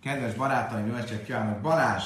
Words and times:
Kedves 0.00 0.34
barátaim, 0.34 0.86
jó 0.86 0.94
estét 0.94 1.24
kívánok! 1.24 1.60
Balázs! 1.60 2.04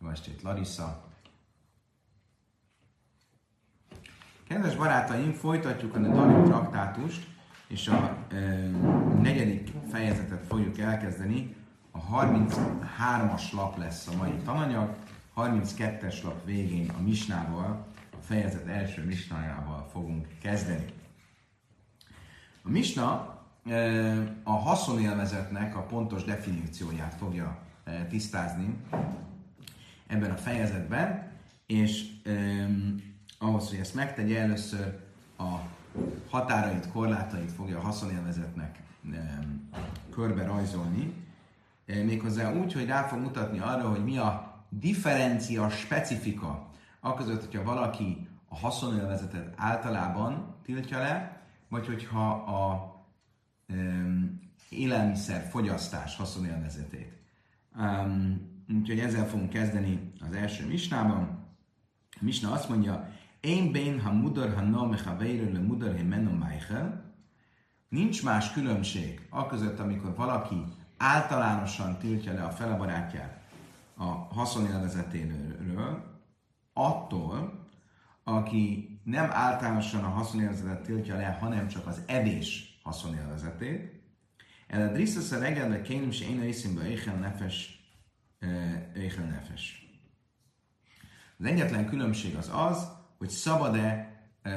Jó 0.00 0.08
estét, 0.08 0.42
Larissa! 0.42 1.04
Kedves 4.48 4.76
barátaim, 4.76 5.32
folytatjuk 5.32 5.94
a 5.94 5.98
Dani 5.98 6.42
traktátust, 6.42 7.26
és 7.66 7.88
a 7.88 8.26
e, 8.28 8.36
negyedik 9.20 9.70
fejezetet 9.90 10.46
fogjuk 10.46 10.78
elkezdeni. 10.78 11.56
A 11.90 11.98
33-as 11.98 13.52
lap 13.52 13.78
lesz 13.78 14.06
a 14.06 14.16
mai 14.16 14.32
tananyag, 14.44 14.96
32-es 15.36 16.22
lap 16.22 16.44
végén 16.44 16.90
a 16.90 17.00
misnával, 17.00 17.91
fejezet 18.22 18.66
első 18.66 19.04
misnájával 19.04 19.88
fogunk 19.92 20.28
kezdeni. 20.40 20.84
A 22.62 22.70
misna 22.70 23.38
e, 23.66 23.78
a 24.42 24.52
haszonélvezetnek 24.52 25.76
a 25.76 25.82
pontos 25.82 26.24
definícióját 26.24 27.14
fogja 27.14 27.58
e, 27.84 28.06
tisztázni 28.06 28.74
ebben 30.06 30.30
a 30.30 30.36
fejezetben, 30.36 31.30
és 31.66 32.10
ahhoz, 33.38 33.68
hogy 33.68 33.78
ezt 33.78 33.94
megtegye, 33.94 34.40
először 34.40 34.98
a 35.38 35.58
határait, 36.30 36.88
korlátait 36.88 37.52
fogja 37.52 37.78
a 37.78 37.82
haszonélvezetnek 37.82 38.82
körbe 40.10 40.44
rajzolni, 40.44 41.14
méghozzá 41.86 42.52
úgy, 42.52 42.72
hogy 42.72 42.86
rá 42.86 43.02
fog 43.02 43.18
mutatni 43.18 43.58
arra, 43.58 43.88
hogy 43.90 44.04
mi 44.04 44.16
a 44.18 44.64
differencia 44.68 45.70
specifika, 45.70 46.70
aközött, 47.02 47.40
hogyha 47.40 47.64
valaki 47.64 48.28
a 48.48 48.56
haszonélvezetet 48.56 49.54
általában 49.56 50.56
tiltja 50.62 50.98
le, 50.98 51.42
vagy 51.68 51.86
hogyha 51.86 52.30
a 52.30 52.92
um, 53.68 54.40
élelmiszer 54.68 55.48
fogyasztás 55.50 56.16
haszonélvezetét. 56.16 57.18
Um, 57.78 58.40
úgyhogy 58.78 58.98
ezzel 58.98 59.26
fogunk 59.26 59.50
kezdeni 59.50 60.12
az 60.28 60.34
első 60.34 60.66
misnában. 60.66 61.46
A 62.10 62.18
misna 62.20 62.52
azt 62.52 62.68
mondja, 62.68 63.08
én 63.40 63.72
bén 63.72 64.00
ha 64.00 64.12
mudar 64.12 64.54
ha 64.54 64.60
na 64.60 64.96
ha 65.04 65.16
le 65.18 65.58
mudar 65.58 65.96
he 65.96 66.02
menom. 66.02 66.44
Nincs 67.88 68.24
más 68.24 68.52
különbség 68.52 69.26
a 69.30 69.46
között, 69.46 69.78
amikor 69.78 70.14
valaki 70.14 70.64
általánosan 70.96 71.98
tiltja 71.98 72.32
le 72.32 72.42
a 72.42 72.50
felebarátját 72.50 73.40
a 73.96 74.04
haszonélvezetéről, 74.04 76.11
attól, 76.72 77.66
aki 78.24 78.88
nem 79.04 79.30
általánosan 79.30 80.04
a 80.04 80.08
haszonélvezetet 80.08 80.82
tiltja 80.82 81.16
le, 81.16 81.38
hanem 81.40 81.68
csak 81.68 81.86
az 81.86 82.02
evés 82.06 82.78
haszonélvezetét. 82.82 84.00
El 84.66 84.88
a 84.88 84.92
drisztasz 84.92 85.30
a 85.30 85.38
reggelre 85.38 85.80
kénim 85.80 86.10
se 86.10 86.28
én 86.28 86.38
a 86.38 86.42
részénből 86.42 86.84
éjjel 86.84 87.14
nefes, 87.14 87.80
éjjel 88.96 89.24
nefes. 89.24 89.86
Az 91.38 91.44
egyetlen 91.44 91.86
különbség 91.86 92.36
az 92.36 92.50
az, 92.54 92.88
hogy 93.18 93.28
szabad-e 93.28 94.10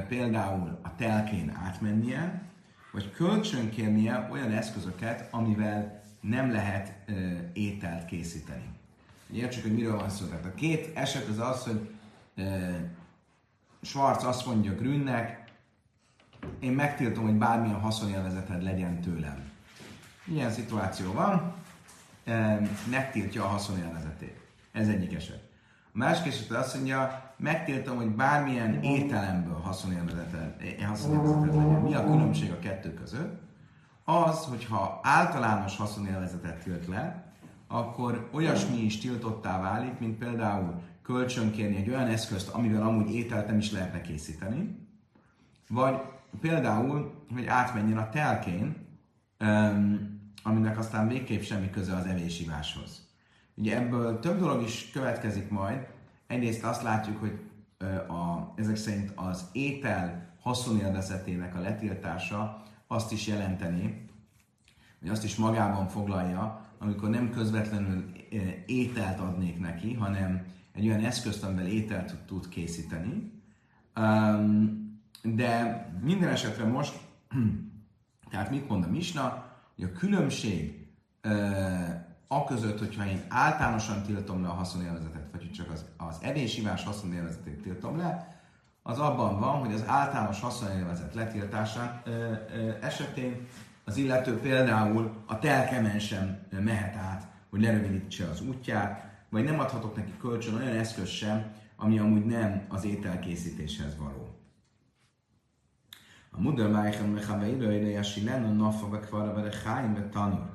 például 0.08 0.80
a 0.84 0.96
telkén 0.96 1.50
átmennie, 1.50 2.50
vagy 2.92 3.12
kölcsönkérnie 3.12 4.28
olyan 4.32 4.52
eszközöket, 4.52 5.34
amivel 5.34 6.02
nem 6.22 6.52
lehet 6.52 7.12
ételt 7.54 8.06
készíteni. 8.06 8.70
Értsük, 9.34 9.62
hogy 9.62 9.74
miről 9.74 9.98
van 9.98 10.10
szó. 10.10 10.26
Tehát 10.26 10.46
a 10.46 10.54
két 10.54 10.98
eset 10.98 11.28
az 11.28 11.40
az, 11.40 11.64
hogy 11.64 11.95
Schwarz 13.82 14.24
azt 14.24 14.46
mondja 14.46 14.76
Grünnek, 14.76 15.44
én 16.60 16.72
megtiltom, 16.72 17.24
hogy 17.24 17.36
bármilyen 17.36 17.80
haszonélvezeted 17.80 18.64
legyen 18.64 19.02
tőlem. 19.02 19.52
Ilyen 20.26 20.52
szituáció 20.52 21.12
van, 21.12 21.54
megtiltja 22.90 23.44
a 23.44 23.48
haszonélvezetét. 23.48 24.40
Ez 24.72 24.88
egyik 24.88 25.14
eset. 25.14 25.44
A 25.94 25.98
másik 25.98 26.26
eset 26.26 26.52
azt 26.52 26.76
mondja, 26.76 27.34
megtiltom, 27.38 27.96
hogy 27.96 28.10
bármilyen 28.10 28.84
ételemből 28.84 29.60
haszonélvezeted 29.60 30.56
legyen. 30.60 31.82
Mi 31.82 31.94
a 31.94 32.04
különbség 32.04 32.52
a 32.52 32.60
kettő 32.60 32.94
között? 32.94 33.42
Az, 34.04 34.46
hogyha 34.46 35.00
általános 35.04 35.78
haszonélvezetet 35.78 36.64
tilt 36.64 36.88
le, 36.88 37.34
akkor 37.68 38.30
olyasmi 38.34 38.78
is 38.78 38.98
tiltottá 38.98 39.62
válik, 39.62 40.00
mint 40.00 40.18
például 40.18 40.82
kölcsönkérni 41.06 41.76
egy 41.76 41.90
olyan 41.90 42.08
eszközt, 42.08 42.50
amivel 42.50 42.82
amúgy 42.82 43.16
ételt 43.16 43.48
nem 43.48 43.58
is 43.58 43.72
lehetne 43.72 44.02
készíteni, 44.02 44.88
vagy 45.70 45.96
például, 46.40 47.26
hogy 47.34 47.46
átmenjen 47.46 47.98
a 47.98 48.10
telkén, 48.10 48.76
aminek 50.44 50.78
aztán 50.78 51.08
végképp 51.08 51.42
semmi 51.42 51.70
köze 51.70 51.96
az 51.96 52.06
evésiváshoz. 52.06 53.08
Ugye 53.56 53.78
ebből 53.78 54.20
több 54.20 54.40
dolog 54.40 54.62
is 54.62 54.90
következik 54.92 55.50
majd, 55.50 55.88
Egyrészt 56.28 56.64
azt 56.64 56.82
látjuk, 56.82 57.20
hogy 57.20 57.40
a, 58.08 58.54
ezek 58.56 58.76
szerint 58.76 59.12
az 59.16 59.50
étel 59.52 60.34
haszonélvezetének 60.42 61.56
a 61.56 61.60
letiltása 61.60 62.64
azt 62.88 63.12
is 63.12 63.28
jelenteni, 63.28 64.08
hogy 65.00 65.10
azt 65.10 65.24
is 65.24 65.36
magában 65.36 65.88
foglalja, 65.88 66.62
amikor 66.78 67.10
nem 67.10 67.30
közvetlenül 67.30 68.12
ételt 68.66 69.20
adnék 69.20 69.60
neki, 69.60 69.94
hanem 69.94 70.46
egy 70.76 70.88
olyan 70.88 71.06
eszközt, 71.06 71.44
amivel 71.44 71.68
ételt 71.68 72.16
tud 72.26 72.50
készíteni. 72.50 73.32
De 75.24 75.86
minden 76.02 76.30
esetre 76.30 76.66
most, 76.66 77.00
tehát 78.32 78.50
mit 78.50 78.68
mond 78.68 78.84
a 78.84 78.90
Misna, 78.90 79.54
hogy 79.76 79.84
a 79.84 79.92
különbség 79.92 80.88
a 82.28 82.44
között, 82.44 82.80
hogyha 82.80 83.06
én 83.06 83.24
általánosan 83.30 84.04
tiltom 84.04 84.42
le 84.42 84.48
a 84.48 84.54
haszonélvezetet, 84.54 85.28
vagy 85.32 85.52
csak 85.52 85.72
az, 85.72 85.86
az 85.98 86.18
evésivás 86.22 86.84
haszonélvezetét 86.84 87.62
tiltom 87.62 87.98
le, 87.98 88.40
az 88.84 89.00
abban 89.00 89.40
van, 89.40 89.60
hogy 89.60 89.74
az 89.74 89.84
általános 89.88 90.40
haszonélvezet 90.40 91.14
letiltásán 91.14 92.02
ö, 92.06 92.10
ö, 92.10 92.72
esetén 92.82 93.48
az 93.84 93.98
illető 93.98 94.40
például 94.40 95.24
a 95.26 95.40
telkemen 95.40 96.00
sem 96.00 96.38
mehet 96.50 96.96
át, 96.96 97.28
hogy 97.50 97.62
lerövidítse 97.62 98.30
az 98.30 98.42
útját, 98.42 99.15
vagy 99.30 99.44
nem 99.44 99.60
adhatok 99.60 99.96
neki 99.96 100.14
kölcsön 100.18 100.56
olyan 100.56 100.76
eszköz 100.76 101.08
sem, 101.08 101.54
ami 101.76 102.00
amúgy 102.00 102.26
nem 102.26 102.66
az 102.70 102.86
ételkészítéshez 102.86 103.98
való. 103.98 104.36
A 106.32 106.42
Mudar 106.42 106.70
Májchen 106.70 107.10
Mechaveira 107.10 107.72
Ilajasi 107.72 108.24
Lennon 108.24 108.56
Nafa 108.56 108.88
Bekvara 108.88 109.34
Vere 109.34 109.50
Cháim 109.50 110.10
Tanur. 110.12 110.54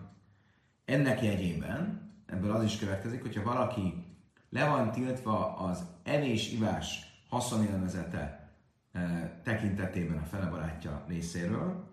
Ennek 0.84 1.22
jegyében, 1.22 2.10
ebből 2.26 2.50
az 2.50 2.62
is 2.62 2.78
következik, 2.78 3.22
hogyha 3.22 3.42
valaki 3.42 4.04
le 4.50 4.68
van 4.68 4.92
tiltva 4.92 5.56
az 5.56 5.84
evés-ivás 6.02 7.20
haszonélvezete 7.28 8.50
e, 8.92 9.40
tekintetében 9.44 10.18
a 10.18 10.24
fele 10.24 10.46
barátja 10.46 11.04
részéről, 11.08 11.89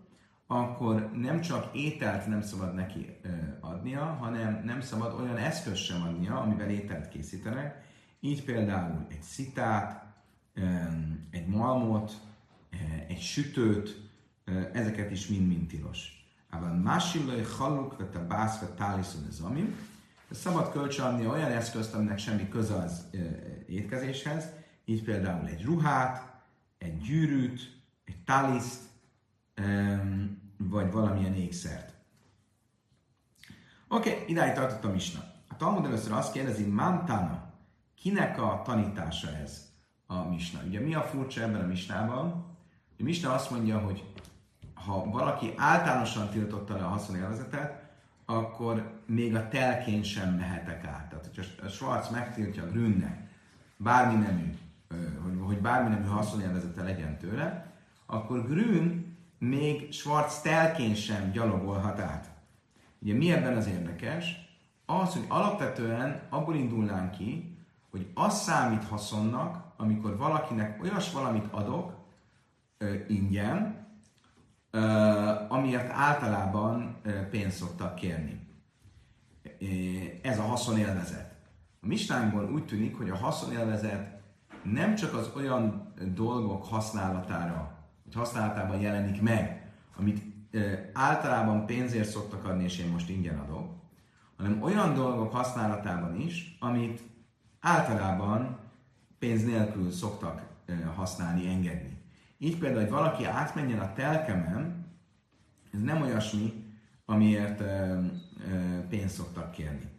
akkor 0.48 1.12
nem 1.14 1.42
csak 1.42 1.76
ételt 1.76 2.28
nem 2.28 2.42
szabad 2.42 2.74
neki 2.74 3.18
adnia, 3.60 4.04
hanem 4.04 4.62
nem 4.66 4.82
szabad 4.82 5.20
olyan 5.22 5.38
eszköz 5.38 5.78
sem 5.78 6.02
adnia, 6.02 6.40
amivel 6.40 6.70
ételt 6.70 7.10
készítenek. 7.10 7.86
Így 8.20 8.44
például 8.44 9.06
egy 9.10 9.22
szitát, 9.22 10.06
egy 11.32 11.48
malmot, 11.48 12.14
egy 13.08 13.22
sütőt, 13.22 14.10
ezeket 14.74 15.12
is 15.12 15.28
mind-mind 15.28 15.68
tilos. 15.68 16.28
Ával 16.50 16.74
másilai 16.74 17.44
vett 17.98 18.16
a 18.16 18.28
bász, 18.28 18.60
vett 18.60 18.76
táliszon 18.76 19.28
amim. 19.46 19.76
Szabad 20.32 20.72
kölcsönadni 20.72 21.28
olyan 21.28 21.52
eszközt, 21.52 21.94
aminek 21.94 22.18
semmi 22.18 22.50
köze 22.50 22.76
az 22.76 23.06
étkezéshez, 23.68 24.46
így 24.86 25.04
például 25.04 25.48
egy 25.48 25.64
ruhát, 25.64 26.42
egy 26.78 26.98
gyűrűt, 26.98 27.82
egy 28.06 28.24
taliszt, 28.26 28.82
vagy 30.58 30.92
valamilyen 30.92 31.36
ékszert. 31.36 31.94
Oké, 33.88 34.12
okay, 34.12 34.24
idáig 34.28 34.54
tartott 34.54 34.84
a 34.84 34.92
misna. 34.92 35.20
A 35.48 35.56
Talmud 35.56 35.86
először 35.86 36.12
azt 36.12 36.32
kérdezi, 36.32 36.66
Mantana, 36.66 37.54
kinek 37.96 38.42
a 38.42 38.62
tanítása 38.66 39.28
ez 39.44 39.72
a 40.06 40.24
misna? 40.24 40.60
Ugye 40.68 40.80
mi 40.80 40.94
a 40.94 41.02
furcsa 41.02 41.42
ebben 41.42 41.62
a 41.62 41.68
misnában? 41.68 42.26
A 43.00 43.04
misna 43.04 43.34
azt 43.34 43.52
mondja, 43.52 43.80
hogy 43.80 44.04
ha 44.74 45.10
valaki 45.10 45.54
általánosan 45.58 46.30
tiltotta 46.30 46.76
le 46.76 46.84
a 46.84 46.88
haszonélvezetet, 46.88 47.86
akkor 48.26 49.02
még 49.06 49.36
a 49.36 49.48
telkén 49.48 50.04
sem 50.04 50.34
mehetek 50.34 50.86
át. 50.86 51.10
Tehát, 51.10 51.26
hogyha 51.26 51.66
a 51.66 51.68
Schwarz 51.68 52.10
megtiltja 52.10 52.64
a 52.64 52.70
Grünnek 52.70 53.28
bármi 53.78 54.16
nemű, 54.24 54.58
hogy, 55.24 55.40
hogy 55.40 55.58
bármi 55.58 55.90
nemű 55.90 56.08
haszonélvezete 56.08 56.84
legyen 56.84 57.18
tőle, 57.18 57.72
akkor 58.06 58.48
Grün 58.48 59.07
még 59.38 59.92
Schwarz 59.92 60.42
telkén 60.42 60.96
sem 60.96 61.32
gyalogolhat 61.32 62.00
át. 62.00 62.32
Ugye 63.00 63.14
mi 63.14 63.32
ebben 63.32 63.58
az 63.58 63.68
érdekes? 63.68 64.36
Az, 64.86 65.14
hogy 65.14 65.26
alapvetően 65.28 66.22
abból 66.30 66.56
indulnánk 66.56 67.12
ki, 67.12 67.58
hogy 67.92 68.08
az 68.14 68.42
számít 68.42 68.84
haszonnak, 68.84 69.74
amikor 69.78 70.18
valakinek 70.18 70.82
olyas 70.82 71.12
valamit 71.12 71.46
adok, 71.52 71.94
ö, 72.78 72.96
ingyen, 73.08 73.88
ö, 74.72 74.80
amiért 75.48 75.92
általában 75.92 76.96
ö, 77.04 77.30
pénzt 77.30 77.58
szoktak 77.58 77.96
kérni. 77.96 78.46
Ez 80.22 80.40
a 80.40 80.42
haszonélvezet. 80.42 81.36
A 81.82 81.88
mistánkból 81.88 82.52
úgy 82.52 82.66
tűnik, 82.66 82.98
hogy 82.98 83.10
a 83.10 83.16
haszonélvezet 83.16 84.22
nem 84.64 84.96
csak 84.96 85.14
az 85.14 85.32
olyan 85.36 85.94
dolgok 86.14 86.66
használatára, 86.66 87.77
hogy 88.08 88.16
használatában 88.16 88.80
jelenik 88.80 89.22
meg, 89.22 89.72
amit 89.98 90.22
ö, 90.52 90.74
általában 90.94 91.66
pénzért 91.66 92.10
szoktak 92.10 92.46
adni, 92.46 92.64
és 92.64 92.80
én 92.80 92.92
most 92.92 93.10
ingyen 93.10 93.40
adok, 93.40 93.76
hanem 94.38 94.62
olyan 94.62 94.94
dolgok 94.94 95.34
használatában 95.34 96.20
is, 96.20 96.58
amit 96.60 97.02
általában 97.60 98.60
pénz 99.20 99.44
nélkül 99.44 99.92
szoktak 99.92 100.46
használni, 100.96 101.48
engedni. 101.48 101.98
Így 102.38 102.58
például, 102.58 102.82
hogy 102.82 102.92
valaki 102.92 103.26
átmenjen 103.26 103.80
a 103.80 103.94
telkemen, 103.94 104.86
ez 105.74 105.82
nem 105.82 106.02
olyasmi, 106.02 106.54
amiért 107.06 107.64
pénzt 108.90 109.16
szoktak 109.16 109.52
kérni. 109.52 109.90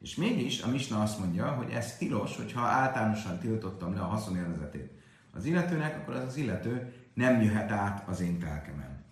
És 0.00 0.16
mégis 0.16 0.62
a 0.62 0.68
Misna 0.68 1.02
azt 1.02 1.18
mondja, 1.18 1.46
hogy 1.46 1.70
ez 1.70 1.96
tilos, 1.96 2.36
hogyha 2.36 2.60
általánosan 2.60 3.38
tiltottam 3.38 3.94
le 3.94 4.00
a 4.00 4.04
haszonélvezetét 4.04 4.92
az 5.32 5.44
illetőnek, 5.44 5.96
akkor 5.96 6.14
az 6.14 6.24
az 6.26 6.36
illető 6.36 6.92
nem 7.14 7.40
jöhet 7.40 7.70
át 7.70 8.08
az 8.08 8.20
én 8.20 8.38
telkemen. 8.38 9.04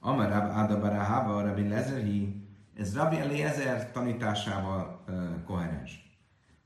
Amar 0.00 0.28
Rab 0.28 0.56
Adabara 0.56 1.02
Hava 1.02 1.42
Rabbi 1.42 1.68
Lezerhi, 1.68 2.46
ez 2.76 2.96
Rabbi 2.96 3.18
Eliezer 3.18 3.92
tanításával 3.92 5.04
uh, 5.08 5.42
koherens. 5.44 6.06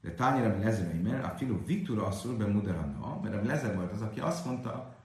De 0.00 0.14
Tányi 0.14 0.42
Rabbi 0.42 0.64
Lezer 0.64 1.24
a 1.24 1.28
filu 1.28 1.64
Viktor 1.64 1.98
asszul 1.98 2.36
be 2.36 2.46
Muderhanna, 2.46 3.20
mert 3.22 3.34
Rabbi 3.34 3.46
Lezer 3.46 3.74
volt 3.76 3.92
az, 3.92 4.02
aki 4.02 4.20
azt 4.20 4.44
mondta, 4.44 4.96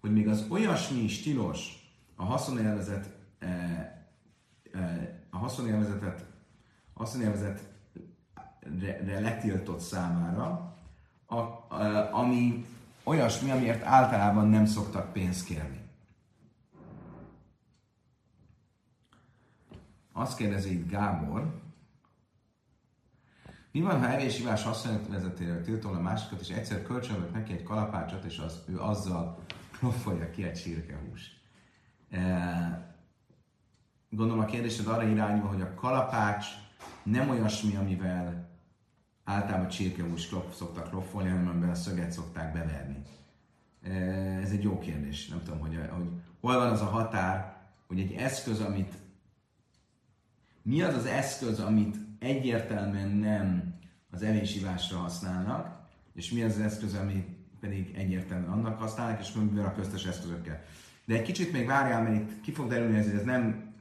hogy 0.00 0.12
még 0.12 0.28
az 0.28 0.46
olyasmi 0.50 1.08
stílos 1.08 1.84
a 2.16 2.24
haszonélvezet, 2.24 3.10
eh, 3.38 3.92
eh, 4.72 5.08
a 5.30 5.36
haszonélvezetet, 5.36 6.26
haszonélvezetre 6.94 7.72
letiltott 9.20 9.80
számára, 9.80 10.76
a, 11.26 11.36
a, 11.36 12.08
ami 12.12 12.66
olyasmi, 13.04 13.50
amiért 13.50 13.82
általában 13.82 14.48
nem 14.48 14.66
szoktak 14.66 15.12
pénzt 15.12 15.44
kérni. 15.44 15.82
Azt 20.12 20.36
kérdezi 20.36 20.72
itt 20.72 20.90
Gábor, 20.90 21.62
mi 23.74 23.80
van, 23.80 24.00
ha 24.00 24.08
evés 24.08 24.38
ivás 24.38 24.62
haszonvezetéről 24.62 25.62
tiltom 25.62 25.94
a 25.94 26.00
másikat, 26.00 26.40
és 26.40 26.48
egyszer 26.48 26.82
kölcsönvök 26.82 27.32
neki 27.32 27.52
egy 27.52 27.62
kalapácsot, 27.62 28.24
és 28.24 28.38
az, 28.38 28.62
ő 28.68 28.80
azzal 28.80 29.38
kloffolja 29.78 30.30
ki 30.30 30.42
egy 30.42 30.54
csirkehúst? 30.54 31.40
E, 32.10 32.96
gondolom 34.10 34.42
a 34.42 34.46
kérdésed 34.46 34.86
arra 34.86 35.08
irányul, 35.08 35.46
hogy 35.48 35.60
a 35.60 35.74
kalapács 35.74 36.46
nem 37.02 37.28
olyasmi, 37.30 37.76
amivel 37.76 38.43
általában 39.24 39.68
csirkehús 39.68 40.28
klop, 40.28 40.52
szoktak 40.52 40.88
kloffolni, 40.88 41.28
hanem 41.28 41.48
amivel 41.48 41.70
a 41.70 41.74
szöget 41.74 42.12
szokták 42.12 42.52
beverni. 42.52 43.02
Ez 44.42 44.50
egy 44.50 44.62
jó 44.62 44.78
kérdés. 44.78 45.28
Nem 45.28 45.42
tudom, 45.42 45.60
hogy, 45.60 45.78
hogy 45.90 46.08
hol 46.40 46.54
van 46.54 46.70
az 46.70 46.80
a 46.80 46.84
határ, 46.84 47.56
hogy 47.86 48.00
egy 48.00 48.12
eszköz, 48.12 48.60
amit 48.60 48.94
mi 50.62 50.82
az 50.82 50.94
az 50.94 51.06
eszköz, 51.06 51.60
amit 51.60 51.96
egyértelműen 52.18 53.08
nem 53.08 53.74
az 54.10 54.22
evésivásra 54.22 54.96
használnak, 54.96 55.82
és 56.14 56.30
mi 56.30 56.42
az 56.42 56.52
az 56.52 56.60
eszköz, 56.60 56.94
ami 56.94 57.24
pedig 57.60 57.94
egyértelműen 57.96 58.52
annak 58.52 58.78
használnak, 58.78 59.20
és 59.20 59.32
mivel 59.32 59.64
a 59.64 59.74
köztes 59.74 60.06
eszközökkel. 60.06 60.62
De 61.04 61.14
egy 61.14 61.22
kicsit 61.22 61.52
még 61.52 61.66
várjál, 61.66 62.02
mert 62.02 62.14
itt 62.14 62.40
ki 62.40 62.52
fog 62.52 62.68
derülni, 62.68 62.96
hogy 62.96 63.14
ez 63.14 63.24
nem 63.24 63.73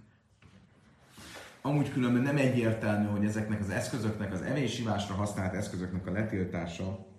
amúgy 1.66 1.92
különben 1.92 2.22
nem 2.22 2.38
egyértelmű, 2.38 3.08
hogy 3.08 3.26
ezeknek 3.26 3.60
az 3.60 3.70
eszközöknek, 3.70 4.32
az 4.34 4.42
evésivásra 4.42 5.16
használt 5.16 5.54
eszközöknek 5.54 6.08
a 6.08 6.12
letiltása 6.12 7.12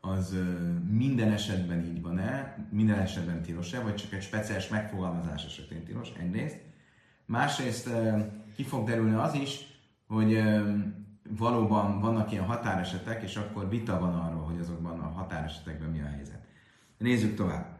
az 0.00 0.36
minden 0.90 1.32
esetben 1.32 1.84
így 1.84 2.02
van-e, 2.02 2.56
minden 2.70 2.98
esetben 2.98 3.42
tilos-e, 3.42 3.80
vagy 3.80 3.94
csak 3.94 4.12
egy 4.12 4.22
speciális 4.22 4.68
megfogalmazás 4.68 5.44
esetén 5.44 5.84
tilos, 5.84 6.08
egyrészt. 6.18 6.60
Másrészt 7.24 7.90
ki 8.54 8.62
fog 8.62 8.86
derülni 8.88 9.14
az 9.14 9.34
is, 9.34 9.60
hogy 10.06 10.42
valóban 11.28 12.00
vannak 12.00 12.32
ilyen 12.32 12.44
határesetek, 12.44 13.22
és 13.22 13.36
akkor 13.36 13.68
vita 13.68 13.98
van 13.98 14.14
arról, 14.14 14.42
hogy 14.42 14.60
azokban 14.60 15.00
a 15.00 15.08
határesetekben 15.08 15.90
mi 15.90 16.00
a 16.00 16.06
helyzet. 16.06 16.46
Nézzük 16.98 17.34
tovább. 17.34 17.78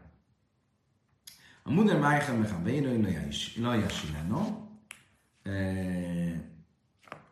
A 1.63 1.71
Muder 1.71 1.99
Májha 1.99 2.37
Mechabénő 2.37 3.17
Laja 3.57 3.89
Sileno 3.89 4.66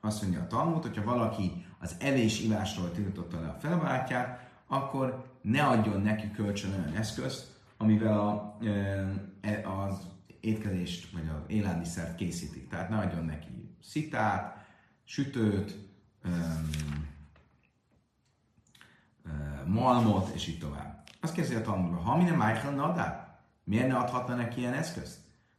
azt 0.02 0.22
mondja 0.22 0.42
a 0.42 0.48
Talmud, 0.48 0.82
hogyha 0.82 1.04
valaki 1.04 1.66
az 1.80 1.96
evés-ivásról 2.00 2.92
tiltotta 2.92 3.42
le 3.42 3.48
a 3.48 3.60
felbarátját, 3.60 4.50
akkor 4.68 5.26
ne 5.42 5.64
adjon 5.64 6.02
neki 6.02 6.32
kölcsön 6.32 6.72
olyan 6.72 6.96
eszközt, 6.96 7.48
amivel 7.78 8.20
a, 8.20 8.58
e, 9.42 9.70
az 9.70 10.08
étkezést 10.40 11.12
vagy 11.12 11.28
az 11.28 11.42
élelmiszert 11.48 12.16
készítik. 12.16 12.68
Tehát 12.68 12.90
ne 12.90 12.98
adjon 12.98 13.26
neki 13.26 13.78
szitát, 13.82 14.66
sütőt, 15.04 15.78
malmot, 19.66 20.36
és 20.36 20.48
így 20.48 20.60
tovább. 20.60 21.04
Azt 21.22 21.34
kérdezi 21.34 21.56
a 21.56 21.62
tanuló, 21.62 21.98
ha 21.98 22.18
mi 22.18 22.24
nem 22.24 22.34
Michael 22.34 22.74
Nadár, 22.74 23.40
miért 23.64 23.88
ne 23.88 23.96
adhatna 23.96 24.36
neki 24.36 24.60
ilyen 24.60 24.74
eszközt? 24.74 25.18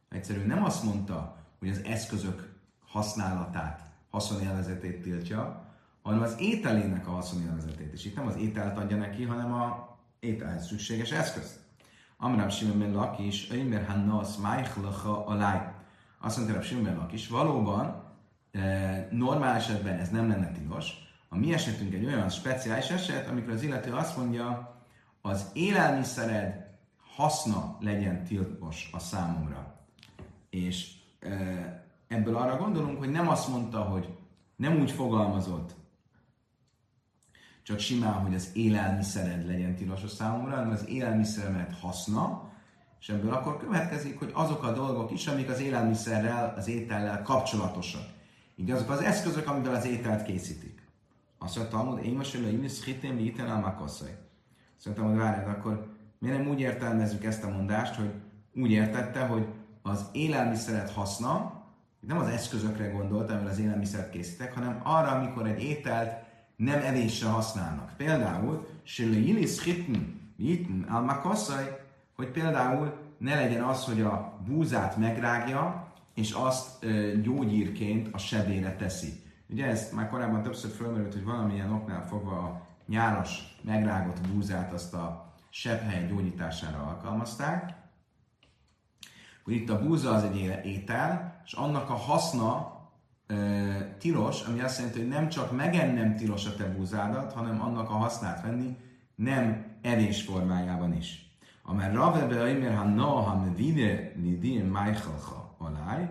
Egyszerűen 0.09 0.47
nem 0.47 0.63
azt 0.63 0.83
mondta, 0.83 1.36
hogy 1.59 1.69
az 1.69 1.81
eszközök 1.83 2.53
használatát, 2.85 3.81
haszonélvezetét 4.09 5.01
tiltja, 5.01 5.65
hanem 6.01 6.21
az 6.21 6.35
ételének 6.39 7.07
a 7.07 7.11
haszonélvezetét. 7.11 7.93
És 7.93 8.05
itt 8.05 8.15
nem 8.15 8.27
az 8.27 8.35
ételt 8.35 8.77
adja 8.77 8.97
neki, 8.97 9.23
hanem 9.23 9.53
a 9.53 9.97
ételhez 10.19 10.67
szükséges 10.67 11.11
eszközt. 11.11 11.59
Amrám 12.17 12.49
Simon 12.49 12.79
ben 12.79 12.91
Lakis, 12.91 13.51
Ömer 13.51 13.85
Hannas, 13.85 14.37
Májchlacha 14.37 15.25
Alaj. 15.25 15.73
Azt 16.19 16.37
mondta, 16.37 16.55
hogy 16.55 16.65
Simon 16.65 16.83
ben 16.83 16.95
Lakis, 16.95 17.27
valóban 17.27 18.03
normál 19.11 19.55
esetben 19.55 19.99
ez 19.99 20.09
nem 20.09 20.29
lenne 20.29 20.51
tilos. 20.51 20.91
A 21.29 21.37
mi 21.37 21.53
esetünk 21.53 21.93
egy 21.93 22.05
olyan 22.05 22.29
speciális 22.29 22.89
eset, 22.89 23.27
amikor 23.27 23.53
az 23.53 23.61
illető 23.63 23.93
azt 23.93 24.17
mondja, 24.17 24.75
az 25.21 25.49
élelmiszered 25.53 26.67
haszna 27.15 27.77
legyen 27.79 28.23
tiltós 28.23 28.89
a 28.93 28.99
számomra. 28.99 29.85
És 30.49 30.96
ebből 32.07 32.35
arra 32.35 32.57
gondolunk, 32.57 32.97
hogy 32.97 33.09
nem 33.09 33.27
azt 33.29 33.47
mondta, 33.49 33.81
hogy 33.81 34.09
nem 34.55 34.79
úgy 34.79 34.91
fogalmazott, 34.91 35.75
csak 37.63 37.79
simán, 37.79 38.13
hogy 38.13 38.35
az 38.35 38.49
élelmiszered 38.53 39.45
legyen 39.45 39.75
tilos 39.75 40.03
a 40.03 40.07
számomra, 40.07 40.55
hanem 40.55 40.71
az 40.71 40.87
élelmiszeremet 40.87 41.79
haszna, 41.79 42.51
és 42.99 43.09
ebből 43.09 43.33
akkor 43.33 43.57
következik, 43.57 44.19
hogy 44.19 44.31
azok 44.33 44.63
a 44.63 44.73
dolgok 44.73 45.11
is, 45.11 45.27
amik 45.27 45.49
az 45.49 45.59
élelmiszerrel, 45.59 46.53
az 46.57 46.67
étellel 46.67 47.21
kapcsolatosak. 47.21 48.05
Így 48.55 48.71
azok 48.71 48.89
az 48.89 48.99
eszközök, 48.99 49.47
amivel 49.47 49.75
az 49.75 49.85
ételt 49.85 50.23
készítik. 50.23 50.87
Azt 51.37 51.57
mondta, 51.57 51.77
hogy 51.77 52.05
én 52.05 52.15
most 52.15 52.35
a 52.35 52.83
hitén, 52.85 53.13
mi 53.13 53.23
iten 53.23 53.49
almakosszai. 53.49 54.15
Szerintem, 54.75 55.07
hogy 55.07 55.17
várjad, 55.17 55.47
akkor 55.47 55.95
miért 56.19 56.37
nem 56.37 56.47
úgy 56.47 56.59
értelmezzük 56.59 57.23
ezt 57.23 57.43
a 57.43 57.49
mondást, 57.49 57.95
hogy 57.95 58.11
úgy 58.55 58.71
értette, 58.71 59.25
hogy 59.25 59.47
az 59.89 60.05
élelmiszeret 60.11 60.91
haszna, 60.91 61.63
nem 61.99 62.17
az 62.17 62.27
eszközökre 62.27 62.87
gondolt, 62.87 63.29
amivel 63.29 63.51
az 63.51 63.59
élelmiszert 63.59 64.09
készítek, 64.09 64.53
hanem 64.53 64.79
arra, 64.83 65.07
amikor 65.07 65.47
egy 65.47 65.63
ételt 65.63 66.25
nem 66.55 66.81
evésre 66.81 67.27
használnak. 67.27 67.93
Például, 67.97 68.67
Sille 68.83 69.17
Yilis 69.17 69.63
Hitn, 69.63 69.95
Yitn 70.37 70.81
Almakosszai, 70.89 71.65
hogy 72.15 72.27
például 72.27 72.93
ne 73.17 73.35
legyen 73.35 73.63
az, 73.63 73.85
hogy 73.85 74.01
a 74.01 74.39
búzát 74.47 74.97
megrágja, 74.97 75.91
és 76.13 76.31
azt 76.31 76.83
ö, 76.83 77.11
gyógyírként 77.21 78.13
a 78.13 78.17
sebére 78.17 78.75
teszi. 78.75 79.23
Ugye 79.49 79.65
ezt 79.65 79.93
már 79.93 80.09
korábban 80.09 80.41
többször 80.41 80.71
fölmerült, 80.71 81.13
hogy 81.13 81.23
valamilyen 81.23 81.71
oknál 81.71 82.07
fogva 82.07 82.37
a 82.37 82.67
nyálas, 82.87 83.57
megrágott 83.61 84.27
búzát 84.27 84.73
azt 84.73 84.93
a 84.93 85.33
sebhely 85.49 86.07
gyógyítására 86.07 86.77
alkalmazták. 86.77 87.75
Hogy 89.47 89.55
itt 89.55 89.69
a 89.69 89.79
búza 89.79 90.13
az 90.13 90.23
egy 90.23 90.65
étel, 90.65 91.41
és 91.45 91.53
annak 91.53 91.89
a 91.89 91.93
haszna 91.93 92.79
ö, 93.27 93.35
tilos, 93.99 94.41
ami 94.41 94.61
azt 94.61 94.77
jelenti, 94.77 94.99
hogy 94.99 95.07
nem 95.07 95.29
csak 95.29 95.55
megennem 95.55 96.15
tilos 96.15 96.45
a 96.45 96.55
te 96.55 96.65
búzádat, 96.65 97.33
hanem 97.33 97.61
annak 97.61 97.89
a 97.89 97.93
hasznát 97.93 98.41
venni 98.41 98.77
nem 99.15 99.65
evés 99.81 100.21
formájában 100.21 100.93
is. 100.93 101.37
Amely 101.63 101.93
Rave 101.93 102.25
be 102.25 102.75
ha 102.75 102.83
Noham 102.83 103.55
Vide 103.55 104.11
Lidin 104.15 104.65
Májchalcha 104.65 105.55
aláj. 105.57 106.09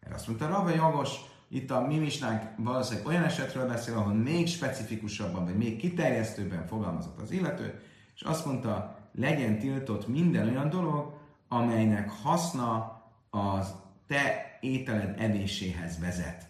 Erre 0.00 0.14
azt 0.14 0.26
mondta 0.26 0.48
Rava 0.48 0.70
Jagos, 0.70 1.10
itt 1.48 1.70
a 1.70 1.86
mi 1.86 1.98
misnánk 1.98 2.42
valószínűleg 2.56 3.06
olyan 3.06 3.22
esetről 3.22 3.66
beszél, 3.66 3.96
ahol 3.96 4.12
még 4.12 4.46
specifikusabban, 4.46 5.44
vagy 5.44 5.56
még 5.56 5.76
kiterjesztőbben 5.76 6.66
fogalmazott 6.66 7.20
az 7.20 7.30
illető, 7.30 7.80
és 8.14 8.22
azt 8.22 8.46
mondta, 8.46 8.98
legyen 9.14 9.58
tiltott 9.58 10.08
minden 10.08 10.48
olyan 10.48 10.70
dolog, 10.70 11.16
amelynek 11.48 12.10
haszna 12.10 13.02
az 13.30 13.74
te 14.06 14.58
ételed 14.60 15.20
evéséhez 15.20 15.98
vezet. 15.98 16.46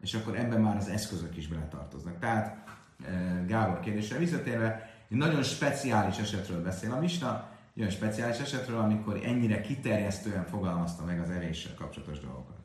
És 0.00 0.14
akkor 0.14 0.38
ebben 0.38 0.60
már 0.60 0.76
az 0.76 0.88
eszközök 0.88 1.36
is 1.36 1.48
beletartoznak. 1.48 2.18
Tehát 2.18 2.56
Gábor 3.46 3.80
kérdésre 3.80 4.18
visszatérve, 4.18 4.90
egy 5.10 5.16
nagyon 5.16 5.42
speciális 5.42 6.18
esetről 6.18 6.62
beszél 6.62 6.92
a 6.92 6.98
Misna, 6.98 7.48
olyan 7.78 7.90
speciális 7.90 8.38
esetről, 8.38 8.78
amikor 8.78 9.20
ennyire 9.24 9.60
kiterjesztően 9.60 10.44
fogalmazta 10.44 11.04
meg 11.04 11.20
az 11.20 11.30
evéssel 11.30 11.74
kapcsolatos 11.74 12.20
dolgokat. 12.20 12.56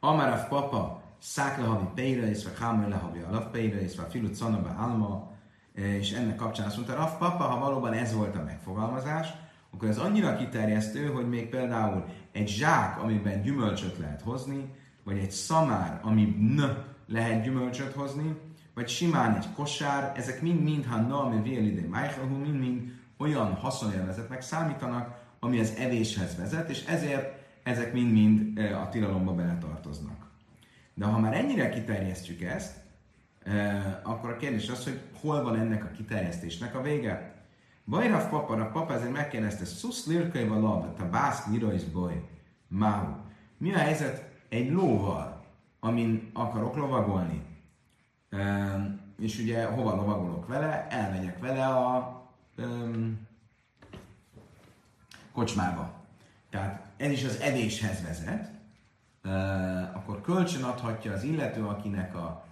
Amarav 0.00 0.48
papa, 0.48 1.02
száklahavi 1.18 1.86
peire, 1.94 2.28
és 2.30 2.44
vagy 2.44 2.58
hámör 2.58 2.88
lehavi 2.88 3.18
alap 3.18 3.50
peire, 3.50 3.80
és 3.80 3.96
vagy 3.96 4.10
filut 4.10 4.34
szanaba 4.34 4.68
alma, 4.68 5.32
és 5.72 6.12
ennek 6.12 6.36
kapcsán 6.36 6.66
azt 6.66 6.76
mondta, 6.76 6.94
Rav 6.94 7.18
papa, 7.18 7.44
ha 7.44 7.58
valóban 7.58 7.92
ez 7.92 8.14
volt 8.14 8.36
a 8.36 8.42
megfogalmazás, 8.42 9.28
akkor 9.74 9.88
ez 9.88 9.98
annyira 9.98 10.36
kiterjesztő, 10.36 11.06
hogy 11.06 11.28
még 11.28 11.48
például 11.48 12.04
egy 12.32 12.48
zsák, 12.48 13.02
amiben 13.02 13.42
gyümölcsöt 13.42 13.98
lehet 13.98 14.20
hozni, 14.20 14.64
vagy 15.04 15.18
egy 15.18 15.30
szamár, 15.30 16.00
ami 16.02 16.22
n 16.22 16.60
lehet 17.06 17.42
gyümölcsöt 17.42 17.92
hozni, 17.92 18.36
vagy 18.74 18.88
simán 18.88 19.36
egy 19.36 19.52
kosár, 19.54 20.12
ezek 20.16 20.42
mind-mind, 20.42 20.84
ha 20.84 20.96
na, 20.96 21.24
ami 21.24 21.42
vélidé 21.42 21.88
mind-mind 22.38 22.92
olyan 23.16 23.54
haszonélvezetnek 23.54 24.42
számítanak, 24.42 25.22
ami 25.40 25.60
az 25.60 25.74
evéshez 25.78 26.36
vezet, 26.36 26.70
és 26.70 26.84
ezért 26.84 27.42
ezek 27.62 27.92
mind-mind 27.92 28.58
a 28.58 28.88
tilalomba 28.88 29.32
beletartoznak. 29.32 30.30
De 30.94 31.04
ha 31.04 31.18
már 31.18 31.34
ennyire 31.34 31.68
kiterjesztjük 31.68 32.42
ezt, 32.42 32.76
akkor 34.02 34.30
a 34.30 34.36
kérdés 34.36 34.68
az, 34.68 34.84
hogy 34.84 35.00
hol 35.20 35.42
van 35.42 35.58
ennek 35.58 35.84
a 35.84 35.90
kiterjesztésnek 35.96 36.74
a 36.74 36.82
vége. 36.82 37.33
Bajrav 37.86 38.28
papa, 38.28 38.54
a 38.54 38.70
papa 38.70 38.94
ezért 38.94 39.12
megkérdezte, 39.12 39.64
szusz 39.64 40.06
lirkai 40.06 40.46
lab, 40.46 41.00
a 41.00 41.04
bász 41.04 41.44
nirajz 41.44 41.84
baj, 41.84 42.28
máhu. 42.68 43.12
Mi 43.58 43.74
a 43.74 43.78
helyzet 43.78 44.30
egy 44.48 44.70
lóval, 44.70 45.44
amin 45.80 46.30
akarok 46.32 46.76
lovagolni? 46.76 47.42
És 49.18 49.38
ugye 49.38 49.64
hova 49.64 49.94
lovagolok 49.94 50.46
vele? 50.46 50.86
Elmegyek 50.88 51.38
vele 51.38 51.66
a 51.66 52.22
um, 52.56 53.26
kocsmába. 55.32 55.92
Tehát 56.50 56.86
ez 56.96 57.10
is 57.10 57.24
az 57.24 57.40
evéshez 57.40 58.02
vezet, 58.02 58.50
uh, 59.24 59.96
akkor 59.96 60.20
kölcsön 60.20 60.62
adhatja 60.62 61.12
az 61.12 61.22
illető, 61.22 61.66
akinek 61.66 62.14
a 62.14 62.44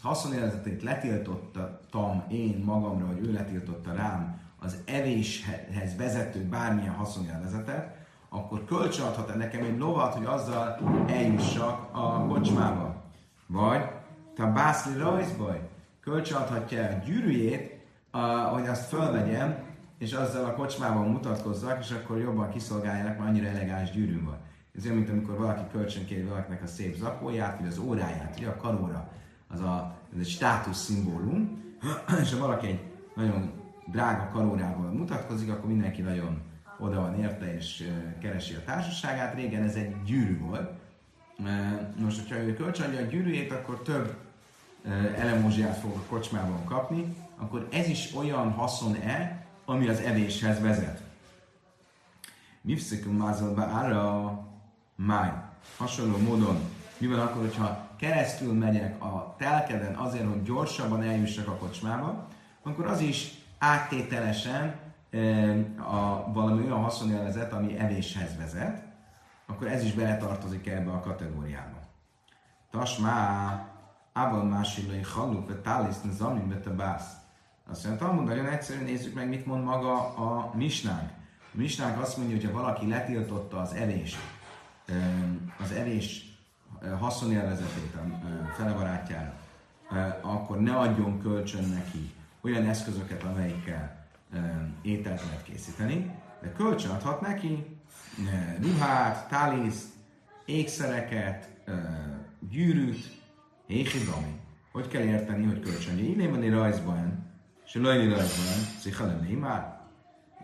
haszonélvezetét 0.00 0.82
letiltottam 0.82 2.24
én 2.28 2.62
magamra, 2.64 3.06
vagy 3.06 3.26
ő 3.26 3.32
letiltotta 3.32 3.92
rám 3.92 4.40
az 4.62 4.76
evéshez 4.84 5.96
vezető 5.96 6.40
bármilyen 6.40 6.94
haszonélvezetet, 6.94 7.96
akkor 8.28 8.64
kölcsön 8.64 9.06
adhat 9.06 9.36
nekem 9.36 9.64
egy 9.64 9.78
lovat, 9.78 10.14
hogy 10.14 10.24
azzal 10.24 10.78
eljussak 11.06 11.88
a 11.92 12.26
kocsmába. 12.26 13.02
Vagy 13.46 13.84
te 14.34 14.44
bászli 14.44 14.98
rajzbaj, 14.98 15.68
kölcsön 16.00 16.36
adhatja 16.36 16.84
a 16.84 17.04
gyűrűjét, 17.04 17.80
hogy 18.52 18.66
azt 18.66 18.88
fölvegyem, 18.88 19.56
és 19.98 20.12
azzal 20.12 20.44
a 20.44 20.54
kocsmában 20.54 21.08
mutatkozzak, 21.08 21.78
és 21.80 21.90
akkor 21.90 22.18
jobban 22.18 22.50
kiszolgáljanak, 22.50 23.18
mert 23.18 23.28
annyira 23.28 23.48
elegáns 23.48 23.90
gyűrűm 23.90 24.24
van. 24.24 24.38
Ez 24.76 24.84
olyan, 24.84 24.96
mint 24.96 25.10
amikor 25.10 25.38
valaki 25.38 25.62
kölcsönkéri 25.72 26.22
valakinek 26.22 26.62
a 26.62 26.66
szép 26.66 26.96
zakóját, 26.96 27.58
vagy 27.58 27.68
az 27.68 27.78
óráját, 27.78 28.34
ugye 28.38 28.48
a 28.48 28.56
karóra, 28.56 29.08
az 29.48 29.60
a, 29.60 29.94
ez 30.12 30.18
egy 30.18 30.28
státusz 30.28 30.84
szimbólum, 30.84 31.62
és 32.22 32.32
ha 32.32 32.38
valaki 32.38 32.66
egy 32.66 32.80
nagyon 33.14 33.61
drága 33.92 34.30
karórával 34.32 34.90
mutatkozik, 34.90 35.50
akkor 35.50 35.68
mindenki 35.68 36.02
nagyon 36.02 36.42
oda 36.78 37.00
van 37.00 37.18
érte, 37.18 37.54
és 37.54 37.88
keresi 38.20 38.54
a 38.54 38.64
társaságát. 38.64 39.34
Régen 39.34 39.62
ez 39.62 39.74
egy 39.74 40.02
gyűrű 40.02 40.38
volt. 40.38 40.70
Most, 41.96 42.20
hogyha 42.20 42.42
ő 42.42 42.54
kölcsönadja 42.54 43.00
a 43.00 43.04
gyűrűjét, 43.04 43.52
akkor 43.52 43.82
több 43.82 44.16
elemózsiát 45.16 45.76
fog 45.76 45.96
a 45.96 46.02
kocsmában 46.08 46.64
kapni, 46.64 47.16
akkor 47.36 47.68
ez 47.72 47.88
is 47.88 48.14
olyan 48.14 48.50
haszon-e, 48.50 49.46
ami 49.64 49.88
az 49.88 50.00
evéshez 50.00 50.60
vezet. 50.60 51.02
Mifszikum 52.60 53.16
mázolba 53.16 53.62
ára 53.62 54.38
máj. 54.94 55.32
Hasonló 55.76 56.16
módon, 56.16 56.58
mi 56.98 57.06
van 57.06 57.18
akkor, 57.18 57.42
hogyha 57.42 57.88
keresztül 57.96 58.52
megyek 58.52 59.02
a 59.02 59.34
telkeden 59.38 59.94
azért, 59.94 60.28
hogy 60.28 60.42
gyorsabban 60.42 61.02
eljussak 61.02 61.48
a 61.48 61.56
kocsmába, 61.56 62.28
akkor 62.62 62.86
az 62.86 63.00
is 63.00 63.41
áttételesen 63.62 64.80
a, 65.78 66.32
valami 66.32 66.62
olyan 66.64 66.82
haszonélvezet, 66.82 67.52
ami 67.52 67.78
evéshez 67.78 68.36
vezet, 68.36 68.82
akkor 69.46 69.66
ez 69.66 69.84
is 69.84 69.92
beletartozik 69.92 70.66
ebbe 70.66 70.90
a 70.90 71.00
kategóriába. 71.00 71.78
Tasmá, 72.70 73.66
Abban 74.12 74.46
másilai 74.46 75.00
haluk, 75.00 75.46
vagy 75.46 75.60
táliszn 75.60 76.10
zamin, 76.10 76.48
be 76.48 76.70
bász. 76.70 77.12
Azt 77.70 77.86
mondja, 77.86 78.06
Talmud 78.06 78.24
nagyon 78.24 78.46
egyszerűen 78.46 78.84
nézzük 78.84 79.14
meg, 79.14 79.28
mit 79.28 79.46
mond 79.46 79.64
maga 79.64 80.14
a 80.14 80.50
misnánk. 80.54 81.10
A 81.38 81.56
misnánk 81.56 82.00
azt 82.00 82.16
mondja, 82.16 82.36
hogy 82.36 82.44
ha 82.44 82.52
valaki 82.52 82.88
letiltotta 82.88 83.60
az 83.60 83.72
evés, 83.72 84.16
az 85.58 85.72
evés 85.72 86.36
haszonélvezetét 86.98 87.94
a 87.94 88.52
fele 88.52 88.72
barátjára, 88.72 89.34
akkor 90.20 90.60
ne 90.60 90.76
adjon 90.76 91.20
kölcsön 91.20 91.64
neki 91.64 92.14
olyan 92.42 92.66
eszközöket, 92.66 93.22
amelyikkel 93.22 94.06
ételt 94.82 95.22
lehet 95.24 95.42
készíteni, 95.42 96.10
de 96.40 96.52
kölcsön 96.52 96.90
adhat 96.90 97.20
neki 97.20 97.78
ruhát, 98.60 99.28
táliszt, 99.28 99.88
ékszereket, 100.44 101.48
gyűrűt, 102.50 103.20
Éhidami. 103.66 104.40
Hogy 104.72 104.88
kell 104.88 105.02
érteni, 105.02 105.44
hogy 105.44 105.60
kölcsön? 105.60 105.98
Illében 105.98 106.50
rajzban, 106.50 107.26
és 107.64 107.74
lajni 107.74 108.08
rajzban, 108.08 108.78
szichalem 108.80 109.38
már. 109.40 109.80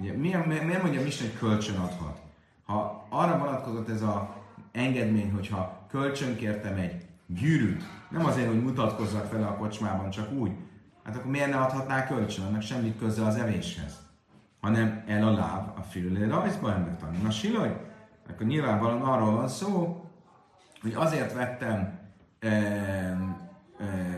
Ugye, 0.00 0.12
miért, 0.12 0.46
miért 0.46 0.82
mondja 0.82 1.02
Misna, 1.02 1.26
hogy 1.26 1.38
kölcsön 1.38 1.76
adhat? 1.76 2.20
Ha 2.64 3.06
arra 3.08 3.38
vonatkozott 3.38 3.88
ez 3.88 4.02
a 4.02 4.36
engedmény, 4.72 5.32
hogyha 5.32 5.86
kölcsön 5.88 6.36
kértem 6.36 6.76
egy 6.76 7.06
gyűrűt, 7.26 7.82
nem 8.10 8.24
azért, 8.24 8.48
hogy 8.48 8.62
mutatkozzak 8.62 9.32
vele 9.32 9.46
a 9.46 9.56
kocsmában, 9.56 10.10
csak 10.10 10.32
úgy, 10.32 10.52
hát 11.08 11.16
akkor 11.16 11.30
miért 11.30 11.50
ne 11.50 11.56
adhatná 11.56 12.06
kölcsön, 12.06 12.44
annak 12.44 12.62
semmi 12.62 12.96
köze 12.98 13.24
az 13.24 13.36
evéshez, 13.36 13.98
hanem 14.60 15.04
el 15.06 15.28
a 15.28 15.32
láb 15.32 15.78
a 15.78 15.82
fülé 15.82 16.24
rajzba 16.24 16.72
ennek 16.72 16.96
tanulni. 16.96 17.22
Na 17.22 17.30
silaj, 17.30 17.76
akkor 18.30 18.46
nyilvánvalóan 18.46 19.02
arról 19.02 19.32
van 19.32 19.48
szó, 19.48 20.04
hogy 20.80 20.94
azért 20.94 21.32
vettem 21.32 21.98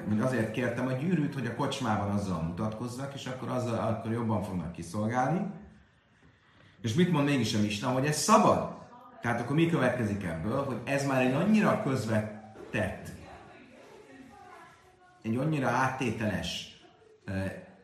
hogy 0.09 0.21
azért 0.21 0.51
kértem 0.51 0.87
a 0.87 0.93
gyűrűt, 0.93 1.35
hogy 1.35 1.47
a 1.47 1.55
kocsmában 1.55 2.11
azzal 2.11 2.43
mutatkozzak, 2.43 3.15
és 3.15 3.27
akkor 3.27 3.49
azzal 3.49 3.79
akkor 3.79 4.13
jobban 4.13 4.43
fognak 4.43 4.73
kiszolgálni. 4.73 5.47
És 6.83 6.95
mit 6.95 7.13
mond 7.13 7.25
mégis 7.25 7.55
a 7.55 7.61
Misna, 7.61 7.89
hogy 7.89 8.07
ez 8.07 8.17
szabad? 8.17 8.75
Tehát 9.21 9.41
akkor 9.41 9.57
mi 9.57 9.67
következik 9.67 10.25
ebből, 10.25 10.65
hogy 10.65 10.81
ez 10.85 11.07
már 11.07 11.21
egy 11.23 11.33
annyira 11.33 11.83
közvetett, 11.83 13.09
egy 15.23 15.37
annyira 15.37 15.69
áttételes 15.69 16.70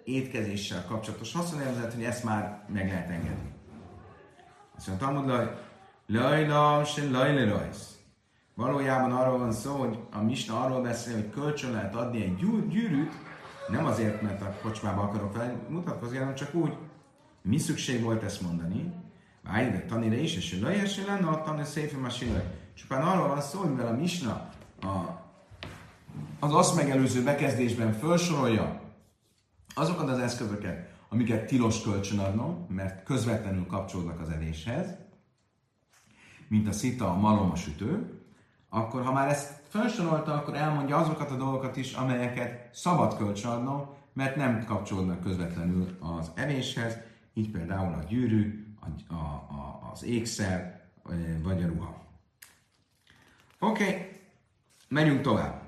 étkezéssel 0.04 0.84
kapcsolatos 0.84 1.32
haszonélvezet, 1.32 1.94
hogy 1.94 2.04
ezt 2.04 2.24
már 2.24 2.64
meg 2.72 2.88
lehet 2.88 3.10
engedni. 3.10 3.54
Azt 4.76 4.86
mondta, 4.86 5.06
hogy 5.06 5.50
lajla, 6.06 6.84
se 6.84 7.10
lajle 7.10 7.44
rajsz. 7.44 7.96
Valójában 8.54 9.12
arról 9.12 9.38
van 9.38 9.52
szó, 9.52 9.74
hogy 9.74 9.98
a 10.12 10.22
Misna 10.22 10.64
arról 10.64 10.82
beszél, 10.82 11.14
hogy 11.14 11.30
kölcsön 11.30 11.72
lehet 11.72 11.94
adni 11.94 12.22
egy 12.22 12.36
gyűrűt, 12.68 13.12
nem 13.68 13.86
azért, 13.86 14.22
mert 14.22 14.42
a 14.42 14.54
kocsmába 14.62 15.02
akarok 15.02 15.42
mutatkozni, 15.68 16.16
hanem 16.16 16.34
csak 16.34 16.54
úgy. 16.54 16.72
Mi 17.42 17.58
szükség 17.58 18.02
volt 18.02 18.22
ezt 18.22 18.40
mondani? 18.40 18.92
Vájde 19.42 19.84
tanire 19.84 20.16
is, 20.16 20.36
és 20.36 20.58
lejjesen 20.60 21.04
lenne, 21.06 21.28
a 21.28 21.42
tanir 21.42 21.64
szépen 21.64 22.04
a 22.04 22.10
Csupán 22.74 23.02
arról 23.02 23.28
van 23.28 23.40
szó, 23.40 23.62
mivel 23.62 23.86
a 23.86 23.96
Misna 23.96 24.48
a, 24.80 25.24
az 26.38 26.54
azt 26.54 26.76
megelőző 26.76 27.22
bekezdésben 27.22 27.92
felsorolja 27.92 28.80
azokat 29.78 30.08
az 30.08 30.18
eszközöket, 30.18 30.90
amiket 31.08 31.46
tilos 31.46 31.82
kölcsön 31.82 32.18
adnom, 32.18 32.66
mert 32.68 33.04
közvetlenül 33.04 33.66
kapcsolódnak 33.66 34.20
az 34.20 34.28
evéshez, 34.28 34.94
mint 36.48 36.68
a 36.68 36.72
szita, 36.72 37.10
a 37.10 37.16
malom, 37.16 37.50
a 37.50 37.56
sütő, 37.56 38.20
akkor 38.68 39.04
ha 39.04 39.12
már 39.12 39.28
ezt 39.28 39.62
felsorolta, 39.68 40.34
akkor 40.34 40.54
elmondja 40.54 40.96
azokat 40.96 41.30
a 41.30 41.36
dolgokat 41.36 41.76
is, 41.76 41.92
amelyeket 41.92 42.74
szabad 42.74 43.16
kölcsönadnom, 43.16 43.94
mert 44.12 44.36
nem 44.36 44.64
kapcsolódnak 44.64 45.20
közvetlenül 45.20 45.96
az 46.00 46.30
evéshez, 46.34 46.96
így 47.34 47.50
például 47.50 47.94
a 47.94 48.04
gyűrű, 48.08 48.66
a, 48.80 49.14
a, 49.14 49.16
a, 49.16 49.90
az 49.92 50.04
ékszer, 50.04 50.84
vagy 51.42 51.62
a 51.62 51.66
ruha. 51.66 52.04
Oké, 53.58 53.88
okay. 53.88 54.08
menjünk 54.88 55.20
tovább. 55.20 55.65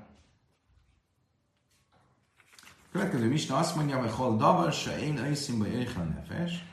Következő 2.91 3.27
misna 3.27 3.57
azt 3.57 3.75
mondja, 3.75 3.99
hogy 3.99 4.11
hol 4.11 4.37
davar 4.37 4.71
se 4.71 4.99
én 4.99 5.17
őszimba 5.17 5.65
jöjjel 5.65 6.03
nefes, 6.03 6.65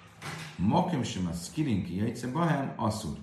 mokim 0.56 1.02
sem 1.02 1.26
a 1.26 1.32
skirinki 1.32 1.96
jöjjtse 1.96 2.30
bahem 2.30 2.72
asszur. 2.76 3.16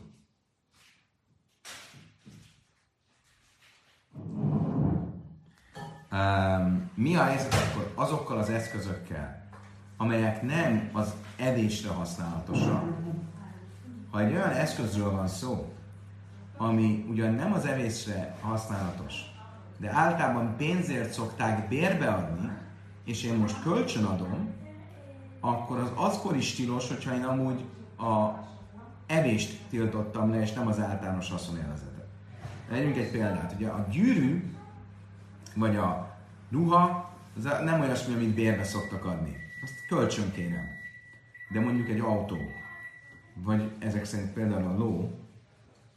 Um, 6.11 6.91
mi 6.95 7.15
a 7.15 7.23
helyzet 7.23 7.53
akkor 7.53 7.91
azokkal 7.95 8.37
az 8.37 8.49
eszközökkel, 8.49 9.49
amelyek 9.97 10.41
nem 10.41 10.89
az 10.91 11.13
evésre 11.37 11.89
használatosak? 11.89 12.83
Ha 14.11 14.19
egy 14.19 14.33
olyan 14.33 14.49
eszközről 14.49 15.11
van 15.11 15.27
szó, 15.27 15.73
ami 16.57 17.05
ugyan 17.09 17.33
nem 17.33 17.53
az 17.53 17.65
evésre 17.65 18.37
használatos, 18.41 19.21
de 19.77 19.91
általában 19.91 20.55
pénzért 20.57 21.13
szokták 21.13 21.67
bérbeadni, 21.67 22.51
és 23.05 23.23
én 23.23 23.35
most 23.35 23.61
kölcsön 23.61 24.03
adom, 24.03 24.53
akkor 25.39 25.79
az 25.79 25.91
azkor 25.95 26.35
is 26.35 26.55
tilos, 26.55 26.87
hogyha 26.87 27.15
én 27.15 27.23
amúgy 27.23 27.65
a 27.97 28.43
evést 29.05 29.59
tiltottam 29.69 30.29
le, 30.29 30.41
és 30.41 30.53
nem 30.53 30.67
az 30.67 30.79
általános 30.79 31.29
haszonélvezetet. 31.29 32.07
Legyünk 32.69 32.97
egy 32.97 33.11
példát. 33.11 33.53
Ugye 33.55 33.67
a 33.67 33.87
gyűrű, 33.89 34.53
vagy 35.55 35.75
a 35.75 36.15
ruha, 36.51 37.11
az 37.37 37.43
nem 37.43 37.81
olyasmi, 37.81 38.13
amit 38.13 38.33
bérbe 38.33 38.63
szoktak 38.63 39.05
adni. 39.05 39.35
Azt 39.63 39.85
kölcsön 39.87 40.31
kérem. 40.31 40.65
De 41.53 41.59
mondjuk 41.59 41.89
egy 41.89 41.99
autó, 41.99 42.37
vagy 43.35 43.71
ezek 43.79 44.05
szerint 44.05 44.33
például 44.33 44.67
a 44.67 44.77
ló, 44.77 45.19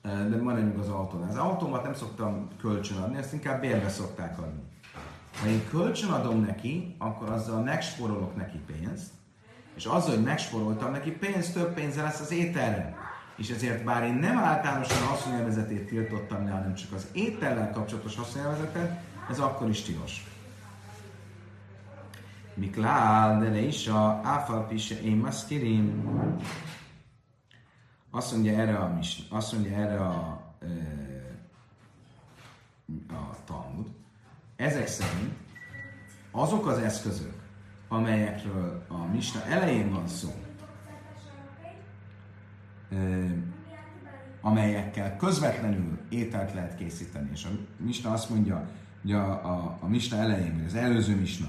de 0.03 0.43
maradjunk 0.43 0.79
az 0.79 0.89
autónál. 0.89 1.29
Az 1.29 1.37
autómat 1.37 1.83
nem 1.83 1.95
szoktam 1.95 2.49
kölcsön 2.61 2.97
adni, 2.97 3.17
ezt 3.17 3.33
inkább 3.33 3.61
bérbe 3.61 3.89
szokták 3.89 4.39
adni. 4.39 4.63
Ha 5.41 5.47
én 5.47 5.69
kölcsön 5.69 6.11
adom 6.11 6.41
neki, 6.41 6.95
akkor 6.99 7.31
azzal 7.31 7.63
megsporolok 7.63 8.37
neki 8.37 8.59
pénzt, 8.59 9.11
és 9.75 9.85
azzal, 9.85 10.15
hogy 10.15 10.25
megsporoltam 10.25 10.93
neki 10.93 11.11
pénzt, 11.11 11.53
több 11.53 11.75
pénze 11.75 12.03
lesz 12.03 12.21
az 12.21 12.33
ételre. 12.33 12.97
És 13.37 13.51
ezért 13.51 13.85
bár 13.85 14.03
én 14.03 14.15
nem 14.15 14.39
általánosan 14.39 15.07
haszonélvezetét 15.07 15.87
tiltottam 15.87 16.45
le, 16.45 16.51
hanem 16.51 16.75
csak 16.75 16.93
az 16.93 17.07
étellel 17.13 17.71
kapcsolatos 17.71 18.17
haszonélvezetet, 18.17 19.01
ez 19.31 19.39
akkor 19.39 19.69
is 19.69 19.83
tilos. 19.83 20.25
Miklál, 22.55 23.41
de 23.41 23.49
le 23.49 23.61
is 23.61 23.87
a 23.87 24.21
áfal 24.23 24.67
pise 24.67 25.01
én 25.01 25.17
maszkirim. 25.17 26.05
Azt 28.11 28.33
mondja 28.33 28.59
erre 28.59 28.77
a, 28.77 28.99
azt 29.31 29.53
mondja 29.53 29.77
erre 29.77 30.01
a, 30.01 30.43
a 33.09 33.45
Talmud, 33.45 33.87
ezek 34.57 34.87
szerint 34.87 35.35
azok 36.31 36.67
az 36.67 36.79
eszközök, 36.79 37.35
amelyekről 37.89 38.85
a 38.89 39.05
Misna 39.05 39.45
elején 39.45 39.91
van 39.91 40.09
szó, 40.09 40.35
amelyekkel 44.41 45.17
közvetlenül 45.17 45.99
ételt 46.09 46.55
lehet 46.55 46.77
készíteni. 46.77 47.31
És 47.33 47.45
a 47.45 47.49
Misna 47.77 48.13
azt 48.13 48.31
mondja, 48.31 48.69
hogy 49.03 49.13
a, 49.13 49.31
a, 49.31 49.79
a 49.81 49.89
Misna 49.89 50.17
elején, 50.17 50.57
vagy 50.57 50.65
az 50.65 50.75
előző 50.75 51.17
Misna, 51.17 51.49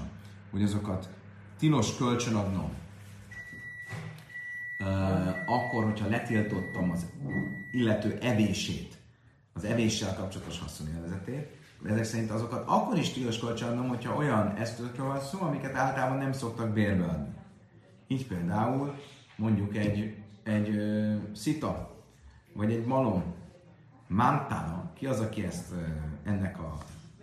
hogy 0.50 0.62
azokat 0.62 1.08
tilos 1.58 1.96
kölcsön 1.96 2.34
adnom, 2.34 2.70
akkor, 5.46 5.84
hogyha 5.84 6.08
letiltottam 6.08 6.90
az 6.90 7.06
illető 7.70 8.18
evését, 8.20 8.96
az 9.52 9.64
evéssel 9.64 10.14
kapcsolatos 10.14 10.58
haszonélvezetét, 10.58 11.57
ezek 11.84 12.04
szerint 12.04 12.30
azokat 12.30 12.68
akkor 12.68 12.98
is 12.98 13.12
tilos 13.12 13.38
kölcsönadnom, 13.38 13.88
hogyha 13.88 14.16
olyan 14.16 14.54
eszközökről 14.56 15.06
van 15.06 15.20
szó, 15.20 15.38
amiket 15.40 15.74
általában 15.74 16.18
nem 16.18 16.32
szoktak 16.32 16.72
bérbe 16.72 17.04
adni. 17.04 17.34
Így 18.06 18.26
például 18.26 18.94
mondjuk 19.36 19.76
egy, 19.76 20.16
egy 20.42 20.68
ö, 20.68 21.14
szita, 21.34 21.96
vagy 22.52 22.72
egy 22.72 22.84
malom, 22.84 23.34
Mantana, 24.06 24.90
ki 24.94 25.06
az, 25.06 25.20
aki 25.20 25.44
ezt, 25.44 25.72
ö, 25.72 26.28
ennek, 26.30 26.58
a, 26.58 26.78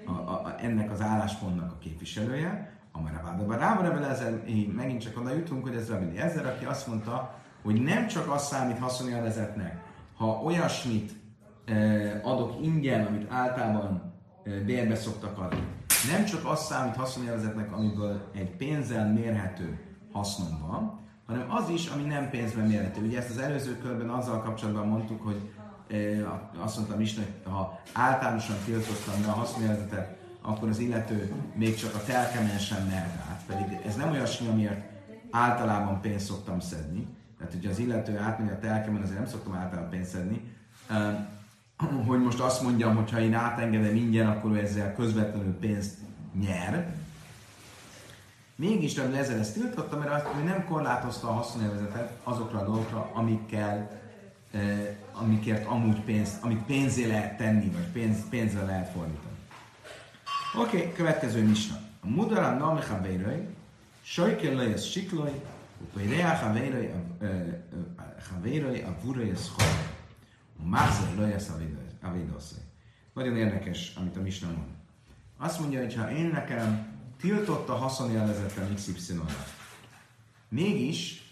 a, 0.06 0.12
a, 0.12 0.56
ennek 0.60 0.92
az 0.92 1.02
álláspontnak 1.02 1.72
a 1.72 1.78
képviselője, 1.78 2.74
Amara 2.92 3.22
Vádaba 3.24 3.56
Rába 3.56 4.08
ezzel 4.10 4.44
megint 4.76 5.02
csak 5.02 5.20
oda 5.20 5.34
jutunk, 5.34 5.64
hogy 5.64 5.76
ez 5.76 5.90
Rabbi 5.90 6.18
Ezer, 6.18 6.46
aki 6.46 6.66
azt 6.66 6.88
mondta, 6.88 7.36
hogy 7.64 7.82
nem 7.82 8.08
csak 8.08 8.32
az 8.32 8.48
számít 8.48 8.80
haszonélvezetnek, 8.80 9.84
ha 10.18 10.42
olyasmit 10.44 11.12
eh, 11.66 12.20
adok 12.24 12.62
ingyen, 12.62 13.06
amit 13.06 13.32
általában 13.32 14.15
bérbe 14.66 14.96
szoktak 14.96 15.38
adni. 15.38 15.64
Nem 16.12 16.26
csak 16.26 16.46
az 16.46 16.66
számít 16.66 16.96
haszonélvezetnek, 16.96 17.72
amiből 17.72 18.30
egy 18.34 18.56
pénzzel 18.56 19.12
mérhető 19.12 19.80
hasznom 20.12 20.60
van, 20.68 21.00
hanem 21.28 21.52
az 21.52 21.70
is, 21.70 21.88
ami 21.88 22.04
nem 22.04 22.30
pénzben 22.30 22.68
mérhető. 22.68 23.02
Ugye 23.02 23.18
ezt 23.18 23.30
az 23.30 23.38
előző 23.38 23.78
körben 23.78 24.10
azzal 24.10 24.42
kapcsolatban 24.42 24.88
mondtuk, 24.88 25.22
hogy 25.24 25.52
azt 26.58 26.78
mondtam 26.78 27.00
is, 27.00 27.16
hogy 27.16 27.34
ha 27.44 27.80
általánosan 27.94 28.56
tiltottam 28.66 29.22
le 29.22 29.28
a 29.28 29.36
haszonélvezetet, 29.36 30.18
akkor 30.42 30.70
az 30.70 30.80
illető 30.80 31.34
még 31.56 31.76
csak 31.76 31.96
a 31.96 32.04
telkemen 32.04 32.58
sem 32.58 32.86
mehet 32.86 33.20
át. 33.30 33.44
Pedig 33.48 33.80
ez 33.86 33.96
nem 33.96 34.12
olyasmi, 34.12 34.48
amiért 34.48 34.84
általában 35.32 36.02
pénzt 36.02 36.26
szoktam 36.26 36.60
szedni, 36.60 37.08
tehát, 37.38 37.54
hogyha 37.54 37.70
az 37.70 37.80
illető 37.80 38.18
átmegy 38.18 38.52
a 38.52 38.60
telkemen, 38.60 39.02
azért 39.02 39.18
nem 39.18 39.28
szoktam 39.28 39.54
általában 39.54 39.90
pénzt 39.90 40.10
szedni. 40.10 40.54
Hogy 41.78 42.22
most 42.22 42.40
azt 42.40 42.62
mondjam, 42.62 42.96
hogy 42.96 43.12
ha 43.12 43.20
én 43.20 43.34
átengedem 43.34 43.96
ingyen, 43.96 44.28
akkor 44.28 44.52
ő 44.52 44.60
ezzel 44.60 44.94
közvetlenül 44.94 45.54
pénzt 45.60 45.98
nyer. 46.40 46.96
Mégis 48.56 48.94
nem 48.94 49.14
ezzel 49.14 49.40
ezt 49.40 49.54
tiltotta, 49.54 49.98
mert 49.98 50.12
azt, 50.12 50.26
ő 50.40 50.44
nem 50.44 50.66
korlátozta 50.66 51.28
a 51.28 51.32
haszonélvezetet 51.32 52.12
azokra 52.24 52.60
a 52.60 52.66
dolgokra, 52.66 53.12
amikkel, 53.14 54.02
eh, 54.52 54.96
amikért 55.12 55.68
amúgy 55.68 56.02
pénzt, 56.02 56.44
amit 56.44 56.64
pénzé 56.64 57.06
lehet 57.06 57.38
tenni, 57.38 57.70
vagy 57.70 57.88
pénz, 57.94 58.30
pénzre 58.30 58.66
lehet 58.66 58.90
fordítani. 58.90 59.36
Oké, 60.60 60.78
okay, 60.78 60.92
következő 60.92 61.44
misna. 61.44 61.76
A 62.02 62.08
mudara 62.08 62.58
namecha 62.58 63.02
beiraj, 63.02 63.48
sajkel 64.02 64.54
lejes 64.54 64.92
siklaj, 64.92 65.42
Upeirea 65.82 66.40
Havéroi 68.30 68.82
a 68.82 68.96
Vuroi 69.04 69.32
Szchor. 70.56 70.70
Mászai 70.70 71.16
Lojasz 71.16 71.52
Avédoszai. 72.02 72.60
Nagyon 73.14 73.38
érdekes, 73.38 73.94
amit 73.96 74.18
a 74.18 74.22
Misna 74.22 74.48
mond. 74.48 74.70
Azt 75.38 75.60
mondja, 75.60 75.80
hogy 75.80 75.96
ha 75.96 76.12
én 76.12 76.26
nekem 76.26 76.94
tiltott 77.20 77.70
a 77.70 77.76
haszonjelvezetem 77.76 78.74
XY-ra, 78.74 79.26
mégis, 80.50 81.24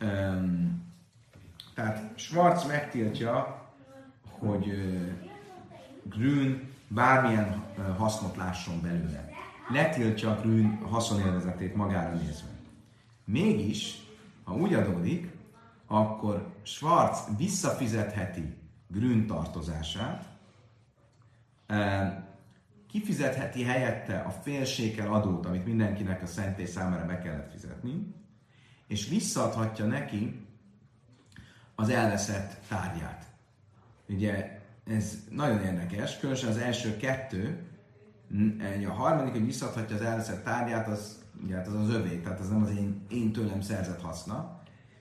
um, 0.00 0.82
tehát 1.74 2.18
Schwarz 2.18 2.66
megtiltja, 2.66 3.64
hogy 4.22 4.68
uh, 4.68 5.12
Grün 6.02 6.68
bármilyen 6.88 7.64
uh, 7.78 7.96
hasznot 7.96 8.36
lásson 8.36 8.80
belőle. 8.82 9.28
Letiltja 9.68 10.30
a 10.30 10.40
Grün 10.40 10.78
haszonélvezetét 10.82 11.74
magára 11.74 12.14
nézve. 12.14 12.48
Mégis, 13.24 13.98
ha 14.44 14.54
úgy 14.54 14.74
adódik, 14.74 15.30
akkor 15.92 16.54
Schwarz 16.62 17.18
visszafizetheti 17.36 18.56
Grün 18.88 19.26
tartozását, 19.26 20.28
kifizetheti 22.90 23.62
helyette 23.64 24.18
a 24.18 24.30
félsékel 24.30 25.12
adót, 25.12 25.46
amit 25.46 25.66
mindenkinek 25.66 26.22
a 26.22 26.26
szentély 26.26 26.66
számára 26.66 27.06
be 27.06 27.18
kellett 27.18 27.50
fizetni, 27.50 28.14
és 28.86 29.08
visszaadhatja 29.08 29.86
neki 29.86 30.46
az 31.74 31.88
elveszett 31.88 32.56
tárgyát. 32.68 33.26
Ugye 34.08 34.60
ez 34.84 35.18
nagyon 35.30 35.60
érdekes, 35.60 36.18
különösen 36.18 36.48
az 36.48 36.56
első 36.56 36.96
kettő, 36.96 37.66
a 38.88 38.92
harmadik, 38.92 39.32
hogy 39.32 39.44
visszaadhatja 39.44 39.96
az 39.96 40.02
elveszett 40.02 40.44
tárgyát, 40.44 40.88
az 40.88 41.24
ugye 41.44 41.56
hát 41.56 41.66
az 41.66 41.74
az 41.74 41.88
övé, 41.88 42.16
tehát 42.16 42.40
ez 42.40 42.48
nem 42.48 42.62
az 42.62 42.70
én, 42.70 43.02
én 43.08 43.32
tőlem 43.32 43.60
szerzett 43.60 44.00
haszna, 44.00 44.59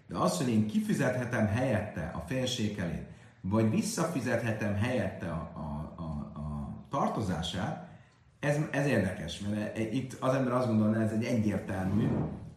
de 0.10 0.18
az, 0.18 0.38
hogy 0.38 0.50
én 0.50 0.68
kifizethetem 0.68 1.48
helyette 1.48 2.12
a 2.16 2.24
félsékelét, 2.28 3.08
vagy 3.42 3.70
visszafizethetem 3.70 4.76
helyette 4.76 5.32
a, 5.32 5.52
a, 5.54 5.94
a, 6.02 6.40
a 6.40 6.74
tartozását, 6.90 7.88
ez, 8.40 8.58
ez 8.72 8.86
érdekes, 8.86 9.40
mert 9.40 9.78
e, 9.78 9.82
itt 9.82 10.14
az 10.20 10.34
ember 10.34 10.54
azt 10.54 10.68
gondolná, 10.68 11.04
ez 11.04 11.12
egy 11.12 11.24
egyértelmű 11.24 12.08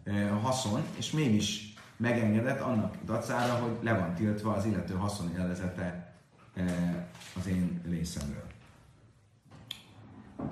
e, 0.05 0.29
haszon, 0.29 0.83
és 0.97 1.11
mégis 1.11 1.75
megengedett 1.97 2.61
annak 2.61 2.97
dacára, 3.05 3.53
hogy 3.53 3.79
le 3.81 3.99
van 3.99 4.15
tiltva 4.15 4.53
az 4.53 4.65
illető 4.65 4.95
haszonélvezete 4.95 6.15
e, 6.55 6.63
az 7.39 7.47
én 7.47 7.81
részemről. 7.89 8.47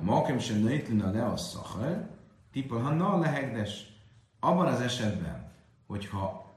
Makem 0.00 0.38
sem 0.38 0.58
nőtlina 0.58 1.32
a 1.32 1.36
szachar, 1.36 2.08
Tipol, 2.52 2.80
ha 2.80 2.90
na 2.90 3.18
lehegdes, 3.18 3.86
abban 4.40 4.66
az 4.66 4.80
esetben, 4.80 5.50
hogyha 5.86 6.49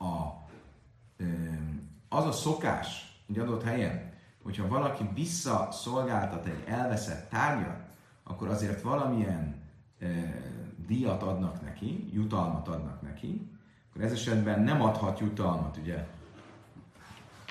a, 0.00 0.44
az 2.08 2.24
a 2.24 2.32
szokás 2.32 3.18
egy 3.28 3.38
adott 3.38 3.62
helyen, 3.62 4.12
hogyha 4.42 4.68
valaki 4.68 5.08
visszaszolgáltat 5.14 6.46
egy 6.46 6.64
elveszett 6.66 7.30
tárgyat, 7.30 7.82
akkor 8.22 8.48
azért 8.48 8.82
valamilyen 8.82 9.62
díjat 10.86 11.22
adnak 11.22 11.62
neki, 11.62 12.10
jutalmat 12.12 12.68
adnak 12.68 13.02
neki, 13.02 13.50
akkor 13.90 14.04
ez 14.04 14.12
esetben 14.12 14.60
nem 14.60 14.82
adhat 14.82 15.18
jutalmat, 15.18 15.76
ugye? 15.76 16.06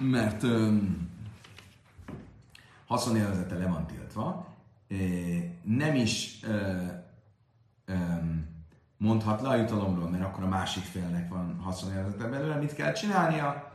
Mert 0.02 0.44
öm, 0.44 1.10
haszonélvezete 2.86 3.58
le 3.58 3.68
van 3.68 3.86
tiltva, 3.88 4.48
nem 5.64 5.96
is 5.96 6.40
ö, 6.44 6.84
ö, 7.86 7.96
mondhat 9.00 9.42
le 9.42 9.48
a 9.48 9.56
jutalomról, 9.56 10.10
mert 10.10 10.24
akkor 10.24 10.44
a 10.44 10.48
másik 10.48 10.84
félnek 10.84 11.30
van 11.30 11.60
haszonélvezete 11.62 12.28
belőle. 12.28 12.56
Mit 12.56 12.74
kell 12.74 12.92
csinálnia? 12.92 13.74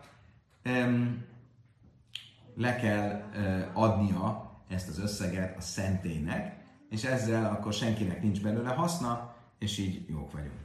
Le 2.56 2.76
kell 2.76 3.22
ö, 3.34 3.62
adnia 3.72 4.52
ezt 4.68 4.88
az 4.88 4.98
összeget 4.98 5.56
a 5.56 5.60
szentélynek, 5.60 6.56
és 6.90 7.04
ezzel 7.04 7.52
akkor 7.52 7.72
senkinek 7.72 8.22
nincs 8.22 8.42
belőle 8.42 8.70
haszna, 8.70 9.34
és 9.58 9.78
így 9.78 10.08
jók 10.08 10.32
vagyunk. 10.32 10.60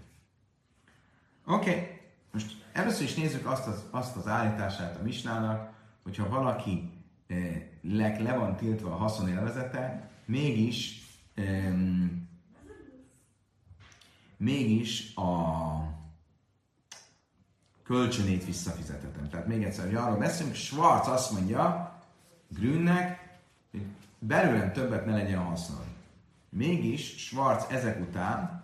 Oké, 1.45 1.69
okay. 1.69 1.99
most 2.31 2.65
először 2.73 3.03
is 3.03 3.15
nézzük 3.15 3.47
azt 3.47 3.67
az, 3.67 3.83
azt 3.91 4.15
az 4.15 4.27
állítását 4.27 4.97
a 4.97 5.03
misnának, 5.03 5.73
hogyha 6.03 6.29
valaki 6.29 6.91
eh, 7.27 7.63
le, 7.81 8.19
le 8.19 8.33
van 8.33 8.55
tiltva 8.55 8.91
a 8.91 8.97
haszonélvezete, 8.97 10.09
mégis 10.25 11.01
um, 11.37 12.18
mégis 14.39 15.15
a 15.15 15.27
kölcsönét 17.83 18.45
visszafizetetem. 18.45 19.29
Tehát 19.29 19.47
még 19.47 19.63
egyszer, 19.63 19.85
hogy 19.85 19.95
arról 19.95 20.17
beszélünk, 20.17 20.55
Schwarz 20.55 21.07
azt 21.07 21.31
mondja 21.31 21.93
Grünnek, 22.47 23.37
hogy 23.71 23.85
belőlem 24.19 24.71
többet 24.73 25.05
ne 25.05 25.11
legyen 25.11 25.43
hasznon. 25.43 25.85
Mégis 26.49 27.17
Schwarz 27.17 27.65
ezek 27.69 27.99
után 28.01 28.63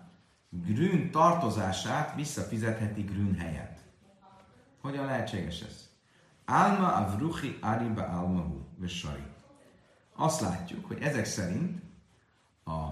Grün 0.50 1.10
tartozását 1.10 2.14
visszafizetheti 2.14 3.02
Grün 3.02 3.34
helyett. 3.34 3.78
Hogyan 4.80 5.04
lehetséges 5.04 5.60
ez? 5.60 5.88
Alma 6.44 6.94
avruchi 6.94 7.58
ariba 7.60 8.02
almahu 8.02 8.60
vesari. 8.76 9.26
Azt 10.14 10.40
látjuk, 10.40 10.86
hogy 10.86 11.00
ezek 11.00 11.24
szerint 11.24 11.82
a 12.64 12.88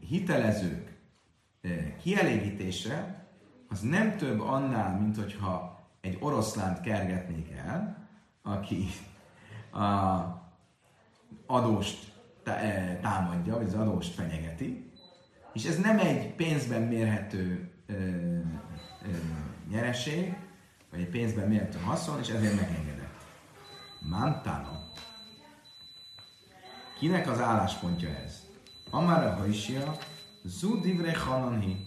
hitelezők 0.00 0.91
kielégítése 2.02 3.26
az 3.68 3.80
nem 3.80 4.16
több 4.16 4.40
annál, 4.40 4.98
mint 4.98 5.16
hogyha 5.16 5.80
egy 6.00 6.18
oroszlánt 6.20 6.80
kergetnék 6.80 7.50
el, 7.50 8.08
aki 8.42 8.88
a 9.72 10.40
adóst 11.46 12.12
támadja, 13.00 13.56
vagy 13.56 13.66
az 13.66 13.74
adóst 13.74 14.14
fenyegeti, 14.14 14.90
és 15.52 15.64
ez 15.64 15.78
nem 15.78 15.98
egy 15.98 16.34
pénzben 16.34 16.82
mérhető 16.82 17.70
nyereség, 19.70 20.36
vagy 20.90 21.00
egy 21.00 21.08
pénzben 21.08 21.48
mérhető 21.48 21.78
haszon, 21.78 22.18
és 22.18 22.28
ezért 22.28 22.60
megengedett. 22.60 23.26
Mantano. 24.00 24.78
Kinek 26.98 27.30
az 27.30 27.40
álláspontja 27.40 28.08
ez? 28.08 28.42
Amara 28.90 29.34
Haisia, 29.34 29.96
Zudivre 30.44 31.18
Hananhi. 31.18 31.86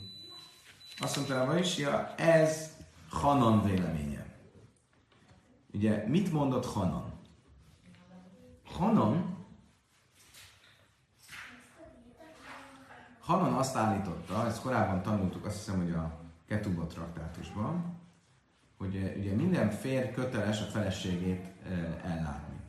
Azt 0.98 1.16
mondta 1.16 1.42
a 1.42 1.46
Haisia, 1.46 2.16
ez 2.16 2.78
Hanan 3.10 3.64
véleménye. 3.64 4.26
Ugye, 5.74 6.08
mit 6.08 6.32
mondott 6.32 6.66
Hanan? 6.66 7.14
Hanan 8.66 9.36
Hanan 13.26 13.54
azt 13.54 13.76
állította, 13.76 14.46
ezt 14.46 14.62
korábban 14.62 15.02
tanultuk, 15.02 15.46
azt 15.46 15.56
hiszem, 15.58 15.78
hogy 15.78 15.92
a 15.92 16.20
Ketubot 16.48 16.94
traktátusban, 16.94 18.00
hogy 18.78 18.96
eh, 18.96 19.14
ugye 19.18 19.34
minden 19.34 19.70
férj 19.70 20.12
köteles 20.12 20.62
a 20.62 20.66
feleségét 20.66 21.46
eh, 21.64 22.12
ellátni. 22.12 22.60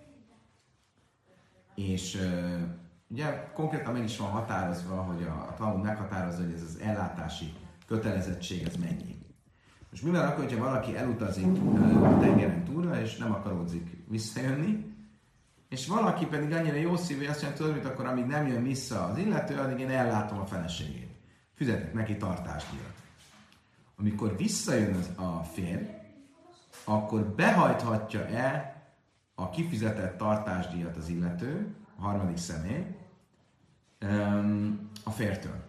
És 1.74 2.14
eh, 2.14 2.62
ugye 3.08 3.50
konkrétan 3.54 3.92
meg 3.92 4.04
is 4.04 4.16
van 4.16 4.28
határozva, 4.28 4.94
hogy 4.94 5.22
a, 5.22 5.46
a 5.48 5.54
Talmud 5.56 5.84
meghatározza, 5.84 6.42
hogy 6.42 6.52
ez 6.52 6.62
az 6.62 6.78
ellátási 6.82 7.52
kötelezettség, 7.86 8.66
ez 8.66 8.76
mennyi. 8.76 9.16
Most 9.90 10.02
mi 10.02 10.10
van 10.10 10.26
akkor, 10.26 10.44
hogyha 10.44 10.64
valaki 10.64 10.96
elutazik 10.96 11.46
a 12.02 12.18
tengeren 12.18 12.64
túlra, 12.64 13.00
és 13.00 13.16
nem 13.16 13.32
akaródzik 13.32 14.04
visszajönni, 14.08 14.94
és 15.68 15.86
valaki 15.86 16.26
pedig 16.26 16.52
annyira 16.52 16.76
jó 16.76 16.96
szívű, 16.96 17.18
hogy 17.18 17.28
azt 17.28 17.42
mondja, 17.42 17.64
tudod, 17.64 17.82
hogy 17.82 17.90
akkor 17.90 18.06
amíg 18.06 18.24
nem 18.24 18.46
jön 18.46 18.62
vissza 18.62 19.04
az 19.04 19.18
illető, 19.18 19.58
addig 19.58 19.78
én 19.78 19.90
ellátom 19.90 20.38
a 20.38 20.46
feleségét. 20.46 21.10
Fizetek 21.54 21.92
neki 21.92 22.16
tartásdíjat. 22.16 22.94
Amikor 23.96 24.36
visszajön 24.36 24.94
az 24.94 25.10
a 25.16 25.42
férj, 25.44 25.84
akkor 26.84 27.20
behajthatja-e 27.20 28.76
a 29.34 29.50
kifizetett 29.50 30.16
tartásdíjat 30.16 30.96
az 30.96 31.08
illető, 31.08 31.74
a 31.98 32.02
harmadik 32.02 32.36
személy, 32.36 32.86
a 35.04 35.10
fértől. 35.10 35.64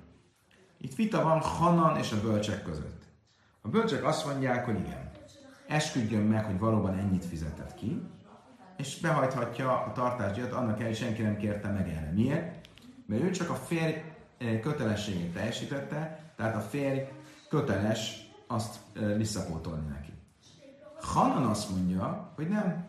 Itt 0.77 0.95
vita 0.95 1.23
van 1.23 1.39
Hanan 1.39 1.97
és 1.97 2.11
a 2.11 2.21
bölcsek 2.21 2.63
között. 2.63 3.03
A 3.61 3.67
bölcsek 3.67 4.03
azt 4.03 4.25
mondják, 4.25 4.65
hogy 4.65 4.79
igen, 4.79 5.11
esküdjön 5.67 6.23
meg, 6.23 6.45
hogy 6.45 6.59
valóban 6.59 6.97
ennyit 6.97 7.25
fizetett 7.25 7.73
ki, 7.73 8.01
és 8.77 8.99
behajthatja 8.99 9.83
a 9.83 9.91
tartásdíjat, 9.91 10.51
annak 10.51 10.81
el, 10.81 10.93
senki 10.93 11.21
nem 11.21 11.37
kérte 11.37 11.71
meg 11.71 11.89
erre. 11.89 12.11
Miért? 12.13 12.67
Mert 13.05 13.23
ő 13.23 13.31
csak 13.31 13.49
a 13.49 13.55
férj 13.55 13.93
eh, 14.37 14.59
kötelességét 14.59 15.33
teljesítette, 15.33 16.31
tehát 16.35 16.55
a 16.55 16.59
férj 16.59 16.99
köteles 17.49 18.29
azt 18.47 18.79
eh, 18.93 19.15
visszapótolni 19.15 19.87
neki. 19.87 20.13
Hanan 21.01 21.45
azt 21.45 21.69
mondja, 21.69 22.31
hogy 22.35 22.47
nem. 22.47 22.85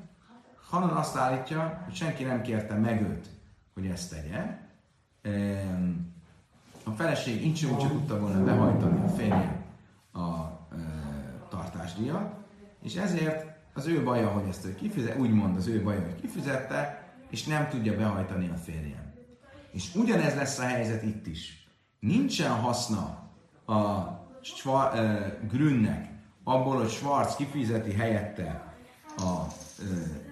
Hanan 0.68 0.90
azt 0.90 1.16
állítja, 1.16 1.82
hogy 1.84 1.94
senki 1.94 2.24
nem 2.24 2.42
kérte 2.42 2.74
meg 2.74 3.02
őt, 3.02 3.28
hogy 3.74 3.86
ezt 3.86 4.10
tegye. 4.10 4.58
A 6.84 6.90
feleség 6.90 7.46
így 7.46 7.56
sem 7.56 7.76
tudta 7.76 8.18
volna 8.18 8.44
behajtani 8.44 9.04
a 9.04 9.08
férje 9.08 9.64
a 10.12 10.28
eh, 10.72 10.78
tartásdíjat, 11.48 12.34
és 12.82 12.94
ezért 12.94 13.46
az 13.74 13.86
ő 13.86 14.02
baja, 14.02 14.28
hogy 14.28 14.48
ezt 14.48 14.64
ő 14.64 14.74
kifizet, 14.74 15.18
úgymond 15.18 15.56
az 15.56 15.66
ő 15.66 15.82
baja, 15.82 16.00
hogy 16.00 16.20
kifizette, 16.20 17.12
és 17.30 17.44
nem 17.44 17.68
tudja 17.68 17.96
behajtani 17.96 18.48
a 18.48 18.56
férjem. 18.56 19.12
És 19.70 19.94
ugyanez 19.94 20.34
lesz 20.34 20.58
a 20.58 20.62
helyzet 20.62 21.02
itt 21.02 21.26
is. 21.26 21.68
Nincsen 22.00 22.50
haszna 22.50 23.30
a 23.66 24.02
Schwa, 24.40 24.90
uh, 24.94 25.48
Grünnek 25.50 26.10
abból, 26.44 26.76
hogy 26.76 26.88
Schwarz 26.88 27.36
kifizeti 27.36 27.92
helyette 27.92 28.74
a 29.16 29.46
uh, 29.78 30.27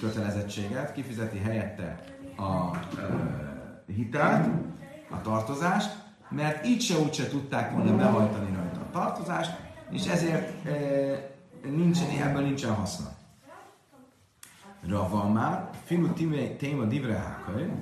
kötelezettséget, 0.00 0.92
kifizeti 0.92 1.38
helyette 1.38 2.04
a 2.36 2.42
uh, 2.42 2.76
hitelt, 3.86 4.48
a 5.10 5.20
tartozást, 5.20 6.04
mert 6.28 6.66
így 6.66 6.80
se 6.80 6.98
úgyse 6.98 7.28
tudták 7.28 7.72
volna 7.72 7.96
behajtani 7.96 8.54
rajta 8.54 8.80
a 8.80 8.90
tartozást, 8.90 9.56
és 9.90 10.06
ezért 10.06 10.66
uh, 10.66 11.72
nincsen, 11.76 12.08
ebből 12.22 12.42
nincsen 12.42 12.74
haszna. 12.74 13.06
Rava 14.88 15.28
már, 15.28 15.70
filu 15.84 16.12
téma 16.58 16.84
divre 16.84 17.16
hákai, 17.16 17.72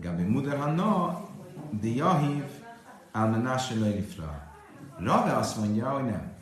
gabi 0.00 0.22
muder 0.22 0.58
hanna, 0.58 1.20
de 1.80 1.88
jahiv 1.88 2.44
almenásre 3.12 3.78
leilifra. 3.78 4.42
Rave 4.98 5.36
azt 5.36 5.58
mondja, 5.58 5.88
hogy 5.88 6.04
nem. 6.04 6.33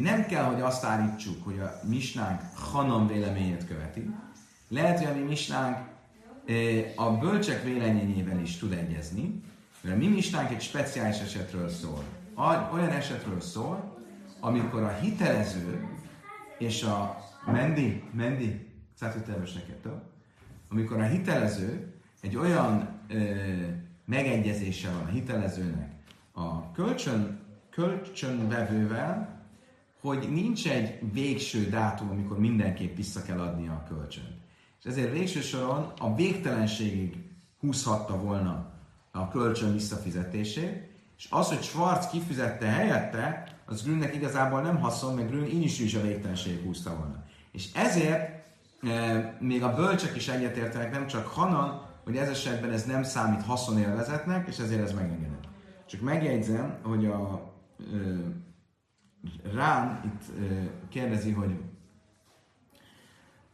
Nem 0.00 0.26
kell, 0.26 0.44
hogy 0.44 0.60
azt 0.60 0.84
állítsuk, 0.84 1.44
hogy 1.44 1.58
a 1.58 1.80
misnánk 1.88 2.40
Hanan 2.54 3.06
véleményét 3.06 3.66
követi. 3.66 4.10
Lehet, 4.68 4.98
hogy 4.98 5.06
a 5.06 5.14
mi 5.14 5.28
misnánk 5.28 5.76
a 6.96 7.10
bölcsek 7.10 7.64
véleményével 7.64 8.40
is 8.40 8.56
tud 8.56 8.72
egyezni, 8.72 9.42
mert 9.80 9.96
a 9.96 9.98
mi 9.98 10.08
misnánk 10.08 10.50
egy 10.50 10.62
speciális 10.62 11.18
esetről 11.18 11.68
szól. 11.68 12.04
Olyan 12.72 12.90
esetről 12.90 13.40
szól, 13.40 13.98
amikor 14.40 14.82
a 14.82 14.98
hitelező 15.00 15.88
és 16.58 16.82
a 16.82 17.16
Mendi, 17.46 18.02
Mendi, 18.12 18.66
szállítőterves 18.94 19.52
neked, 19.52 19.76
több? 19.76 20.02
Amikor 20.70 21.00
a 21.00 21.06
hitelező 21.06 21.94
egy 22.20 22.36
olyan 22.36 22.88
ö, 23.08 23.24
megegyezése 24.04 24.90
van 24.90 25.00
a 25.00 25.10
hitelezőnek 25.10 25.92
a 26.32 26.72
kölcsön, 26.72 27.40
kölcsönvevővel, 27.70 29.43
hogy 30.04 30.28
nincs 30.32 30.68
egy 30.68 30.98
végső 31.12 31.68
dátum, 31.68 32.10
amikor 32.10 32.38
mindenképp 32.38 32.96
vissza 32.96 33.22
kell 33.22 33.40
adnia 33.40 33.72
a 33.72 33.84
kölcsön. 33.88 34.42
És 34.78 34.84
ezért 34.84 35.12
végső 35.12 35.40
soron 35.40 35.92
a 35.98 36.14
végtelenségig 36.14 37.16
húzhatta 37.60 38.20
volna 38.20 38.72
a 39.10 39.28
kölcsön 39.28 39.72
visszafizetését, 39.72 40.88
és 41.18 41.26
az, 41.30 41.48
hogy 41.48 41.62
Schwarz 41.62 42.06
kifizette 42.06 42.66
helyette, 42.66 43.44
az 43.66 43.82
Grünnek 43.82 44.14
igazából 44.14 44.60
nem 44.60 44.80
haszon, 44.80 45.14
mert 45.14 45.30
Grün 45.30 45.46
így 45.46 45.62
is, 45.62 45.78
is 45.78 45.94
a 45.94 46.02
végtelenség 46.02 46.62
húzta 46.64 46.96
volna. 46.96 47.24
És 47.52 47.72
ezért 47.74 48.44
e, 48.82 49.36
még 49.40 49.62
a 49.62 49.74
bölcsek 49.74 50.16
is 50.16 50.28
egyetértenek, 50.28 50.90
nem 50.90 51.06
csak 51.06 51.26
Hanan, 51.26 51.86
hogy 52.04 52.16
ez 52.16 52.28
esetben 52.28 52.70
ez 52.70 52.84
nem 52.84 53.02
számít 53.02 53.42
haszonélvezetnek, 53.42 54.48
és 54.48 54.58
ezért 54.58 54.82
ez 54.82 54.92
megengedett. 54.92 55.44
Csak 55.86 56.00
megjegyzem, 56.00 56.78
hogy 56.82 57.06
a 57.06 57.52
ö, 57.92 58.16
Rán 59.54 60.00
itt 60.04 60.22
kérdezi, 60.88 61.32
hogy 61.32 61.58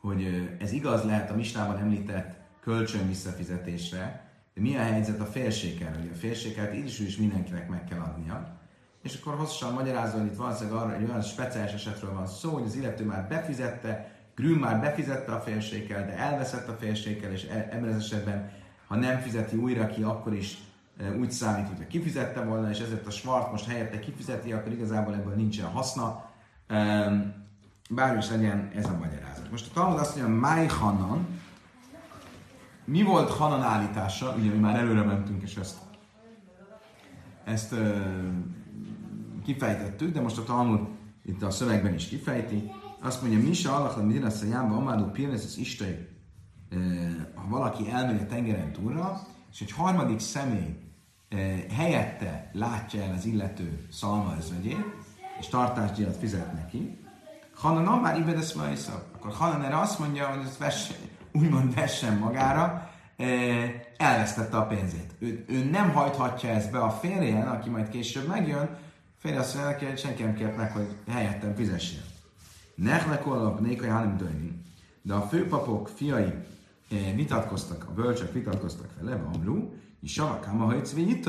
hogy 0.01 0.57
ez 0.61 0.73
igaz 0.73 1.05
lehet 1.05 1.31
a 1.31 1.37
Mistában 1.37 1.79
említett 1.79 2.41
kölcsön 2.61 3.07
visszafizetésre, 3.07 4.31
de 4.55 4.61
mi 4.61 4.77
a 4.77 4.83
helyzet 4.83 5.21
a 5.21 5.25
félséggel, 5.25 5.95
hogy 5.95 6.11
a 6.13 6.17
félséget 6.17 6.75
így 6.75 6.85
is, 6.85 6.99
is 6.99 7.17
mindenkinek 7.17 7.69
meg 7.69 7.85
kell 7.85 8.01
adnia. 8.01 8.59
És 9.03 9.19
akkor 9.21 9.35
hosszasan 9.35 9.73
magyarázva, 9.73 10.19
hogy 10.19 10.27
itt 10.27 10.37
valószínűleg 10.37 10.83
arra 10.83 10.95
egy 10.95 11.09
olyan 11.09 11.23
speciális 11.23 11.73
esetről 11.73 12.15
van 12.15 12.27
szó, 12.27 12.51
hogy 12.53 12.67
az 12.67 12.77
illető 12.77 13.05
már 13.05 13.29
befizette, 13.29 14.19
Grün 14.35 14.59
már 14.59 14.81
befizette 14.81 15.33
a 15.33 15.41
félséggel, 15.41 16.07
de 16.07 16.17
elveszett 16.17 16.69
a 16.69 16.77
félséggel, 16.77 17.33
és 17.33 17.45
e- 17.45 17.69
ebben 17.71 17.89
az 17.89 17.97
esetben, 17.97 18.53
ha 18.87 18.97
nem 18.97 19.21
fizeti 19.21 19.57
újra 19.57 19.87
ki, 19.87 20.03
akkor 20.03 20.35
is 20.35 20.59
úgy 21.19 21.31
számít, 21.31 21.67
hogy 21.67 21.87
kifizette 21.87 22.45
volna, 22.45 22.71
és 22.71 22.79
ezért 22.79 23.07
a 23.07 23.11
Svart 23.11 23.51
most 23.51 23.67
helyette 23.67 23.99
kifizeti, 23.99 24.53
akkor 24.53 24.73
igazából 24.73 25.15
ebből 25.15 25.35
nincsen 25.35 25.67
haszna. 25.67 26.31
Bármi 27.91 28.19
is 28.19 28.31
legyen 28.31 28.71
ez 28.75 28.85
a 28.85 28.97
magyarázat. 28.99 29.51
Most 29.51 29.71
a 29.71 29.73
Talmud 29.73 29.99
azt 29.99 30.17
mondja, 30.17 30.35
Máj 30.35 30.67
Hanan, 30.67 31.27
mi 32.85 33.03
volt 33.03 33.31
Hanan 33.31 33.63
állítása? 33.63 34.35
Ugye 34.39 34.51
mi 34.51 34.59
már 34.59 34.77
előre 34.77 35.03
mentünk, 35.03 35.43
és 35.43 35.57
ezt, 35.57 35.79
ezt 37.45 37.75
kifejtettük, 39.45 40.13
de 40.13 40.21
most 40.21 40.39
a 40.39 40.45
Talmud 40.45 40.89
itt 41.25 41.43
a 41.43 41.51
szövegben 41.51 41.95
is 41.95 42.09
kifejti. 42.09 42.71
Azt 43.01 43.23
mondja, 43.23 43.39
Misa 43.39 44.03
mit 44.03 44.23
lesz 44.23 44.43
a 44.43 44.47
jámba, 44.47 44.77
amádó 44.77 45.05
pirnes 45.05 45.45
az 45.45 45.59
istai, 45.59 46.09
ha 47.35 47.49
valaki 47.49 47.91
elmegy 47.91 48.21
a 48.21 48.27
tengeren 48.27 48.73
túlra, 48.73 49.21
és 49.53 49.61
egy 49.61 49.73
harmadik 49.73 50.19
személy 50.19 50.90
helyette 51.77 52.51
látja 52.53 53.03
el 53.03 53.15
az 53.15 53.25
illető 53.25 53.87
szalma 53.93 54.35
özvegyét, 54.39 54.85
és 55.41 55.47
tartásdíjat 55.49 56.17
fizet 56.17 56.53
neki, 56.53 56.99
Hanan 57.61 57.99
már 58.01 58.19
ibedesz 58.19 58.53
akkor 59.15 59.33
Hanan 59.33 59.65
erre 59.65 59.79
azt 59.79 59.99
mondja, 59.99 60.27
hogy 60.27 60.45
ezt 60.45 60.59
vesse, 60.59 60.95
úgymond 61.33 61.75
vessen 61.75 62.19
magára, 62.19 62.91
elvesztette 63.97 64.57
a 64.57 64.67
pénzét. 64.67 65.15
Ő, 65.19 65.45
ő 65.49 65.65
nem 65.65 65.91
hajthatja 65.91 66.49
ezt 66.49 66.71
be 66.71 66.79
a 66.79 66.91
férjen, 66.91 67.49
aki 67.49 67.69
majd 67.69 67.89
később 67.89 68.27
megjön, 68.27 68.79
férje 69.19 69.39
azt 69.39 69.55
mondja 69.55 69.73
neki, 69.73 69.85
hogy 69.85 69.99
senki 69.99 70.23
nem 70.23 70.35
kért 70.35 70.57
meg, 70.57 70.73
hogy 70.73 70.97
helyettem 71.09 71.55
fizessél. 71.55 72.01
Nechlek 72.75 73.27
nékai 73.61 73.89
hanem 73.89 74.17
döni. 74.17 74.63
De 75.03 75.15
a 75.15 75.21
főpapok 75.21 75.89
fiai 75.89 76.33
vitatkoztak, 77.15 77.87
a 77.89 77.93
bölcsök 77.93 78.33
vitatkoztak 78.33 78.91
vele, 79.01 79.23
Amru, 79.35 79.73
és 80.03 80.13
Savakám 80.13 80.63
a 80.63 80.65
hajcvi 80.65 81.11
itt 81.11 81.29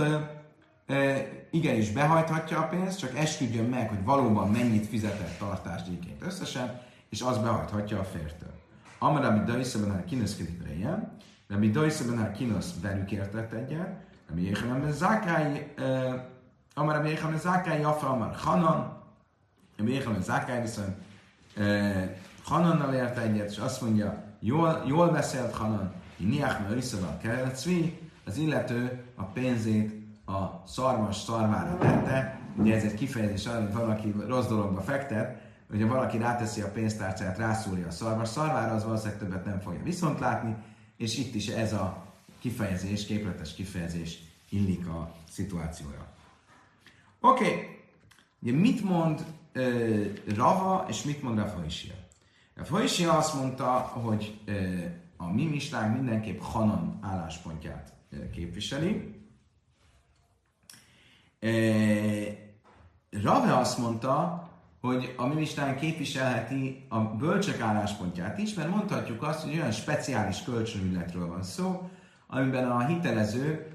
igenis 1.51 1.91
behajthatja 1.91 2.59
a 2.59 2.67
pénzt, 2.67 2.99
csak 2.99 3.17
esküdjön 3.17 3.65
meg, 3.65 3.89
hogy 3.89 4.03
valóban 4.03 4.51
mennyit 4.51 4.87
fizetett 4.87 5.37
tartásdíjként 5.37 6.21
összesen, 6.21 6.81
és 7.09 7.21
az 7.21 7.37
behajthatja 7.37 7.99
a 7.99 8.03
fértől. 8.03 8.53
Amar 8.99 9.21
Rabbi 9.21 9.51
Daiszeben 9.51 9.91
hát 9.91 10.05
kineszkedik 10.05 10.63
rejen, 10.67 11.17
Rabbi 11.47 11.71
Daiszeben 11.71 12.17
hát 12.17 12.31
kinosz 12.31 12.73
velük 12.81 13.11
értett 13.11 13.51
egyet, 13.51 14.03
Rabbi 14.27 14.43
Jéhanem 14.43 14.91
Zákály, 14.91 15.73
Amar 16.73 16.95
Rabbi 16.95 17.09
Jéhanem 17.09 17.39
Zákály, 17.39 17.79
Jafa 17.79 18.09
Amar 18.09 18.35
Hanan, 18.35 19.03
Rabbi 19.77 19.91
Jéhanem 19.91 20.21
Zákály 20.21 20.61
viszont 20.61 20.95
Hanannal 22.43 22.93
ért 22.93 23.17
egyet, 23.17 23.49
és 23.49 23.57
azt 23.57 23.81
mondja, 23.81 24.23
jól, 24.39 24.83
jól 24.87 25.09
beszélt 25.09 25.55
Hanan, 25.55 25.93
Niach 26.17 26.61
Meriszaval 26.69 27.17
kellett 27.17 27.55
az 28.25 28.37
illető 28.37 29.03
a 29.15 29.23
pénzét 29.23 30.01
a 30.25 30.63
szarvas 30.67 31.15
szarvára 31.15 31.77
tette, 31.77 32.39
ugye 32.57 32.75
ez 32.75 32.83
egy 32.83 32.93
kifejezés 32.93 33.45
arra, 33.45 33.61
hogy 33.61 33.73
valaki 33.73 34.13
rossz 34.27 34.47
dologba 34.47 34.81
fektet, 34.81 35.41
hogyha 35.69 35.87
valaki 35.87 36.17
ráteszi 36.17 36.61
a 36.61 36.71
pénztárcáját, 36.71 37.37
rászúrja 37.37 37.87
a 37.87 37.91
szarvas 37.91 38.29
szarvára, 38.29 38.73
az 38.73 38.83
valószínűleg 38.83 39.19
többet 39.19 39.45
nem 39.45 39.59
fogja 39.59 39.83
viszont 39.83 40.19
látni, 40.19 40.55
és 40.97 41.17
itt 41.17 41.35
is 41.35 41.47
ez 41.47 41.73
a 41.73 42.05
kifejezés, 42.39 43.05
képletes 43.05 43.53
kifejezés 43.53 44.19
illik 44.49 44.87
a 44.87 45.15
szituációra. 45.29 46.07
Oké, 47.19 47.43
okay. 48.41 48.59
mit 48.59 48.83
mond 48.83 49.25
uh, 49.55 50.05
Rava, 50.35 50.85
és 50.89 51.03
mit 51.03 51.21
mond 51.23 51.37
Rafa 51.37 51.65
Isia? 51.65 51.93
Rafa 52.55 52.83
Isia 52.83 53.17
azt 53.17 53.35
mondta, 53.35 53.71
hogy 53.79 54.39
uh, 54.47 54.83
a 55.17 55.31
mi 55.31 55.45
mistánk 55.45 55.95
mindenképp 55.95 56.41
Hanan 56.41 56.99
álláspontját 57.01 57.93
képviseli, 58.33 59.19
Rave 63.09 63.57
azt 63.57 63.77
mondta, 63.77 64.49
hogy 64.81 65.13
a 65.17 65.25
mi 65.25 65.47
képviselheti 65.79 66.85
a 66.89 66.99
bölcsek 66.99 67.59
álláspontját 67.59 68.37
is, 68.37 68.53
mert 68.53 68.69
mondhatjuk 68.69 69.23
azt, 69.23 69.43
hogy 69.43 69.53
olyan 69.53 69.71
speciális 69.71 70.43
kölcsönügyletről 70.43 71.27
van 71.27 71.43
szó, 71.43 71.89
amiben 72.27 72.71
a 72.71 72.85
hitelező 72.85 73.67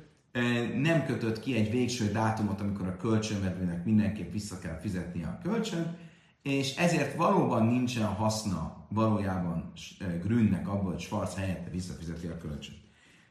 nem 0.75 1.07
kötött 1.07 1.41
ki 1.41 1.57
egy 1.57 1.71
végső 1.71 2.11
dátumot, 2.13 2.61
amikor 2.61 2.87
a 2.87 2.97
kölcsönvedőnek 2.97 3.85
mindenképp 3.85 4.33
vissza 4.33 4.59
kell 4.59 4.79
fizetnie 4.79 5.27
a 5.27 5.39
kölcsön, 5.43 5.97
és 6.43 6.77
ezért 6.77 7.17
valóban 7.17 7.67
nincsen 7.67 8.07
haszna 8.07 8.87
valójában 8.89 9.73
Grünnek 10.23 10.69
abból, 10.69 10.91
hogy 10.91 11.01
Schwarz 11.01 11.35
helyette 11.35 11.71
visszafizeti 11.71 12.27
a 12.27 12.39
kölcsönt. 12.39 12.86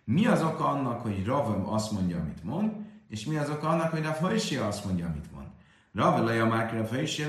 Mi 0.06 0.26
az 0.26 0.44
oka 0.44 0.68
annak, 0.68 1.02
hogy 1.02 1.26
Ravem 1.26 1.70
azt 1.70 1.92
mondja, 1.92 2.20
amit 2.20 2.44
mond? 2.44 2.72
És 3.10 3.26
mi 3.26 3.38
az 3.38 3.50
oka 3.50 3.68
annak, 3.68 3.92
hogy 3.92 4.04
Rav 4.04 4.18
Hajsi 4.20 4.56
azt 4.56 4.86
mondja, 4.86 5.06
amit 5.06 5.32
mond? 5.34 5.48
Rav 5.94 6.26
Leja 6.26 6.46
már 6.46 6.74
Rav 6.74 6.90
Hajsi, 6.90 7.24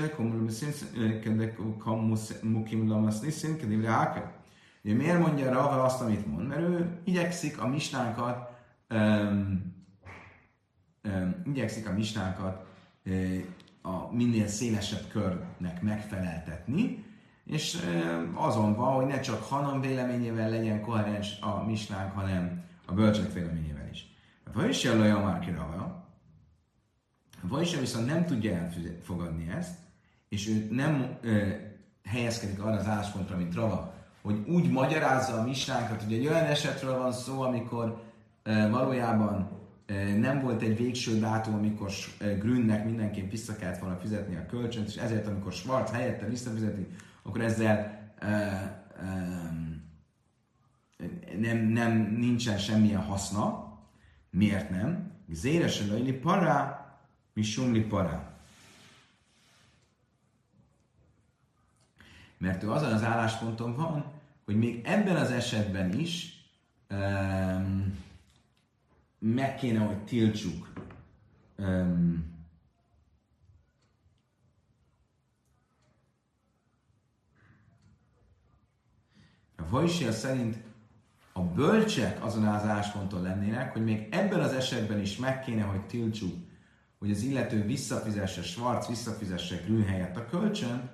mukim 2.41 2.87
lamasz 2.89 3.19
niszin, 3.19 3.57
kedivre 3.57 3.89
háke. 3.89 4.35
Miért 4.81 5.19
mondja 5.19 5.53
Rav 5.53 5.79
azt, 5.79 6.01
amit 6.01 6.27
mond? 6.27 6.47
Mert 6.47 6.61
ő 6.61 6.99
igyekszik 7.03 7.61
a 7.61 7.67
mistánkat 7.67 8.49
um, 8.89 9.73
um, 11.03 11.35
igyekszik 11.45 11.87
a 11.87 11.93
mistánkat 11.93 12.65
um, 13.05 13.45
a 13.81 14.13
minél 14.13 14.47
szélesebb 14.47 15.07
körnek 15.11 15.81
megfeleltetni, 15.81 17.05
és 17.45 17.77
azon 18.33 18.75
van, 18.75 18.93
hogy 18.93 19.05
ne 19.05 19.19
csak 19.19 19.43
Hanan 19.43 19.81
véleményével 19.81 20.49
legyen 20.49 20.81
koherens 20.81 21.39
a 21.41 21.63
mistánk, 21.65 22.13
hanem 22.13 22.65
a 22.87 22.93
bölcsek 22.93 23.33
véleményével 23.33 23.89
is. 23.91 24.15
Vajse 24.53 24.93
Laja 24.95 25.19
már 25.19 25.39
kirava, 25.39 26.05
Vajse 27.41 27.79
viszont 27.79 28.05
nem 28.05 28.25
tudja 28.25 28.55
elfogadni 28.55 29.49
ezt, 29.57 29.77
és 30.29 30.47
ő 30.47 30.67
nem 30.71 31.17
ö, 31.21 31.47
helyezkedik 32.03 32.63
arra 32.63 32.75
az 32.75 32.87
álláspontra, 32.87 33.37
mint 33.37 33.55
Rava, 33.55 33.93
hogy 34.21 34.43
úgy 34.47 34.71
magyarázza 34.71 35.33
a 35.33 35.43
misnánkat, 35.43 36.03
hogy 36.03 36.13
egy 36.13 36.27
olyan 36.27 36.45
esetről 36.45 36.97
van 36.97 37.11
szó, 37.11 37.41
amikor 37.41 38.03
ö, 38.43 38.69
valójában 38.69 39.49
ö, 39.85 40.17
nem 40.17 40.41
volt 40.41 40.61
egy 40.61 40.77
végső 40.77 41.19
dátum, 41.19 41.53
amikor 41.53 41.91
ö, 42.19 42.37
Grünnek 42.37 42.85
mindenképp 42.85 43.31
vissza 43.31 43.55
kellett 43.55 43.79
volna 43.79 43.97
fizetni 43.97 44.35
a 44.35 44.45
kölcsönt, 44.45 44.87
és 44.87 44.95
ezért, 44.95 45.27
amikor 45.27 45.53
Schwarz 45.53 45.91
helyette 45.91 46.25
visszafizeti, 46.25 46.87
akkor 47.23 47.41
ezzel 47.41 47.99
ö, 48.21 48.25
ö, 48.25 49.66
nem, 51.37 51.57
nem, 51.57 52.15
nincsen 52.17 52.57
semmilyen 52.57 53.03
haszna, 53.03 53.67
Miért 54.37 54.69
nem? 54.69 55.11
Zére 55.29 55.69
lajli 55.87 56.13
para, 56.13 56.85
mi 57.33 57.43
sumli 57.43 57.81
para. 57.81 58.35
Mert 62.37 62.63
ő 62.63 62.71
azon 62.71 62.91
az 62.91 63.03
állásponton 63.03 63.75
van, 63.75 64.05
hogy 64.45 64.57
még 64.57 64.85
ebben 64.85 65.15
az 65.15 65.31
esetben 65.31 65.93
is 65.93 66.45
um, 66.89 67.97
meg 69.19 69.55
kéne, 69.55 69.79
hogy 69.79 70.03
tiltsuk 70.03 70.73
um, 71.57 72.35
a 79.55 79.69
Vajsia 79.69 80.11
szerint 80.11 80.66
a 81.37 81.41
bölcsek 81.41 82.25
azon 82.25 82.47
az 82.47 82.63
állásponton 82.63 83.21
lennének, 83.21 83.73
hogy 83.73 83.83
még 83.83 84.07
ebben 84.11 84.39
az 84.39 84.53
esetben 84.53 84.99
is 84.99 85.17
meg 85.17 85.39
kéne, 85.39 85.61
hogy 85.61 85.81
tiltsuk, 85.81 86.35
hogy 86.99 87.11
az 87.11 87.21
illető 87.21 87.61
visszafizesse, 87.65 88.41
Schwarz 88.41 88.87
visszafizesse 88.87 89.55
Grün 89.65 89.85
helyett 89.85 90.17
a 90.17 90.25
kölcsön, 90.25 90.89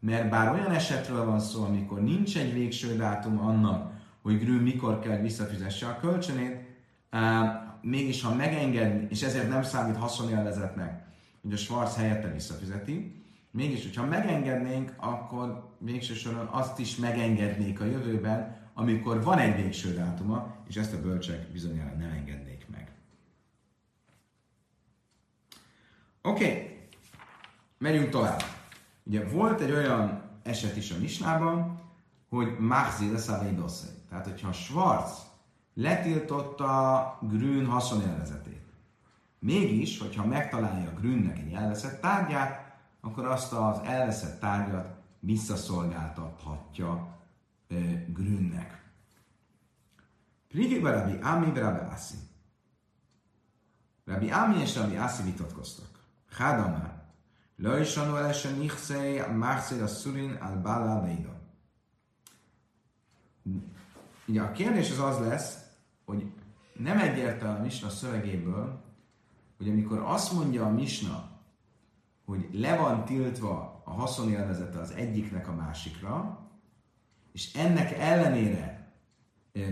mert 0.00 0.28
bár 0.30 0.52
olyan 0.52 0.70
esetről 0.70 1.24
van 1.24 1.40
szó, 1.40 1.64
amikor 1.64 2.02
nincs 2.02 2.38
egy 2.38 2.52
végső 2.52 2.96
dátum 2.96 3.38
annak, 3.38 3.92
hogy 4.22 4.38
Grün 4.38 4.62
mikor 4.62 4.98
kell, 4.98 5.12
hogy 5.12 5.22
visszafizesse 5.22 5.86
a 5.86 5.96
kölcsönét, 6.00 6.56
mégis 7.80 8.22
ha 8.22 8.34
megengedni, 8.34 9.06
és 9.10 9.22
ezért 9.22 9.48
nem 9.48 9.62
számít 9.62 9.96
haszonélvezetnek, 9.96 11.04
hogy 11.42 11.52
a 11.52 11.56
Schwarz 11.56 11.96
helyette 11.96 12.32
visszafizeti, 12.32 13.24
Mégis, 13.56 13.82
hogyha 13.82 14.06
megengednénk, 14.06 14.92
akkor 14.96 15.74
végső 15.78 16.14
soron 16.14 16.46
azt 16.46 16.78
is 16.78 16.96
megengednék 16.96 17.80
a 17.80 17.84
jövőben, 17.84 18.56
amikor 18.74 19.22
van 19.22 19.38
egy 19.38 19.62
végső 19.62 19.94
dátuma, 19.94 20.54
és 20.68 20.76
ezt 20.76 20.92
a 20.92 21.00
bölcsek 21.00 21.48
bizonyára 21.52 21.96
nem 21.96 22.10
engednék 22.10 22.66
meg. 22.70 22.92
Oké, 26.22 26.44
okay. 26.44 26.78
megyünk 27.78 28.10
tovább. 28.10 28.42
Ugye 29.02 29.28
volt 29.28 29.60
egy 29.60 29.70
olyan 29.70 30.22
eset 30.42 30.76
is 30.76 30.90
a 30.90 30.98
Misnában, 30.98 31.80
hogy 32.28 32.58
Machzi 32.58 33.10
lesz 33.10 33.28
a 33.28 33.42
Tehát, 34.08 34.26
hogyha 34.26 34.52
Schwarz 34.52 35.26
letiltotta 35.74 37.18
Grün 37.22 37.66
haszonélvezetét, 37.66 38.64
mégis, 39.38 39.98
hogyha 39.98 40.26
megtalálja 40.26 40.92
Grünnek 41.00 41.38
egy 41.38 41.52
elveszett 41.52 42.00
tárgyát, 42.00 42.65
akkor 43.06 43.26
azt 43.26 43.52
az 43.52 43.78
elveszett 43.78 44.40
tárgyat 44.40 44.96
visszaszolgáltathatja 45.20 47.16
e, 47.68 47.74
Grünnek. 48.08 48.84
Prigi 50.48 50.78
Rabbi 50.78 51.18
Ami, 51.22 51.58
Rabbi 51.58 51.94
Asi. 51.94 52.14
Rabbi 54.04 54.30
Ami 54.30 54.60
és 54.60 54.76
Rabbi 54.76 54.96
Asi 54.96 55.22
vitatkoztak. 55.22 55.88
Hádamár. 56.30 57.04
Lajsanu 57.56 58.16
elesen 58.16 58.58
nichszei 58.58 59.20
márszél 59.20 59.82
a 59.82 59.86
szurin 59.86 60.32
al 60.32 60.56
bala 60.56 61.00
leida. 61.00 61.40
Ugye 64.26 64.42
a 64.42 64.52
kérdés 64.52 64.90
az 64.90 64.98
az 64.98 65.18
lesz, 65.18 65.58
hogy 66.04 66.32
nem 66.72 66.98
egyértelmű 66.98 67.58
a 67.58 67.62
Misna 67.62 67.88
szövegéből, 67.88 68.84
hogy 69.56 69.68
amikor 69.68 69.98
azt 69.98 70.32
mondja 70.32 70.64
a 70.64 70.70
Misna, 70.70 71.35
hogy 72.26 72.48
le 72.52 72.76
van 72.76 73.04
tiltva 73.04 73.82
a 73.84 73.90
haszonélvezete 73.90 74.78
az 74.78 74.90
egyiknek 74.90 75.48
a 75.48 75.54
másikra, 75.54 76.38
és 77.32 77.54
ennek 77.54 77.92
ellenére 77.92 78.92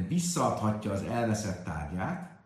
visszaadhatja 0.09 0.93
az 0.93 1.03
elveszett 1.03 1.64
tárgyát, 1.64 2.38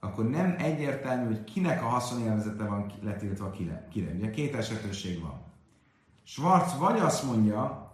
akkor 0.00 0.28
nem 0.28 0.54
egyértelmű, 0.58 1.26
hogy 1.26 1.44
kinek 1.44 1.82
a 1.82 1.86
haszonélvezete 1.86 2.64
van 2.64 2.92
letiltva 3.02 3.50
kire. 3.50 3.88
kire. 3.90 4.12
Ugye 4.12 4.30
két 4.30 4.54
esetőség 4.54 5.20
van. 5.20 5.42
Schwarz 6.22 6.78
vagy 6.78 6.98
azt 6.98 7.24
mondja, 7.24 7.90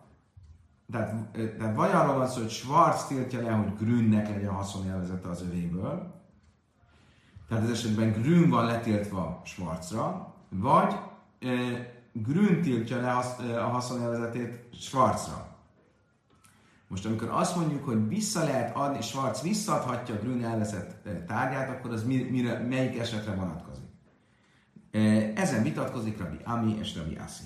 tehát, 0.92 1.30
tehát 1.58 1.76
vagy 1.76 1.90
arról 1.90 2.14
van 2.14 2.26
szó, 2.26 2.40
hogy 2.40 2.50
Schwarz 2.50 3.06
tiltja 3.06 3.42
le, 3.42 3.50
hogy 3.50 3.74
Grünnek 3.76 4.28
legyen 4.28 4.54
haszonélvezete 4.54 5.28
az 5.28 5.42
övéből, 5.42 6.16
tehát 7.48 7.64
ez 7.64 7.70
esetben 7.70 8.12
Grün 8.12 8.50
van 8.50 8.64
letiltva 8.64 9.40
Schwarzra, 9.44 10.34
vagy 10.48 10.94
Grün 12.12 12.62
tiltja 12.62 13.00
le 13.00 13.10
a 13.60 13.68
haszonélvezetét 13.68 14.68
Schwarzra. 14.80 15.56
Most 16.88 17.06
amikor 17.06 17.28
azt 17.28 17.56
mondjuk, 17.56 17.84
hogy 17.84 18.08
vissza 18.08 18.44
lehet 18.44 18.76
adni, 18.76 19.02
Schwarz 19.02 19.42
visszaadhatja 19.42 20.14
a 20.14 20.18
Grün 20.18 20.44
elveszett 20.44 21.08
tárgyát, 21.26 21.70
akkor 21.70 21.92
az 21.92 22.04
mire, 22.04 22.58
melyik 22.58 22.98
esetre 22.98 23.34
vonatkozik? 23.34 23.84
Ezen 25.34 25.62
vitatkozik 25.62 26.18
Rabbi 26.18 26.38
Ami 26.44 26.76
és 26.78 26.96
Rabbi 26.96 27.16
Asi. 27.16 27.42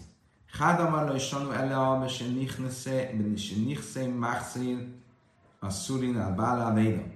Hádamar 0.59 1.09
lo 1.09 1.15
isanu 1.15 1.51
ele 1.51 1.77
a 1.77 2.07
nichse 3.65 4.09
machszél 4.09 4.87
a 5.59 5.71
szurin 5.71 6.17
al. 6.17 7.13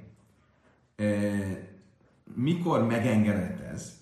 Mikor 2.35 2.87
megengedett 2.87 3.61
ez? 3.61 3.93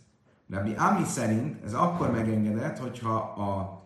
Rabbi 0.50 0.74
Ami 0.74 1.04
szerint 1.04 1.64
ez 1.64 1.74
akkor 1.74 2.10
megengedett, 2.10 2.78
hogyha 2.78 3.14
a 3.18 3.82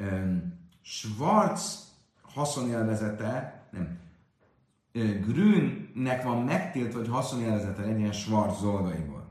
um, 0.00 0.54
Schwarz 0.82 1.92
haszonélvezete 2.22 3.62
nem. 3.70 3.98
Grünnek 5.26 6.22
van 6.22 6.42
megtiltva, 6.42 6.98
hogy 6.98 7.08
haszonjelzete 7.08 7.84
legyen 7.84 8.12
Schwarz 8.12 8.60
dolgaiból. 8.60 9.26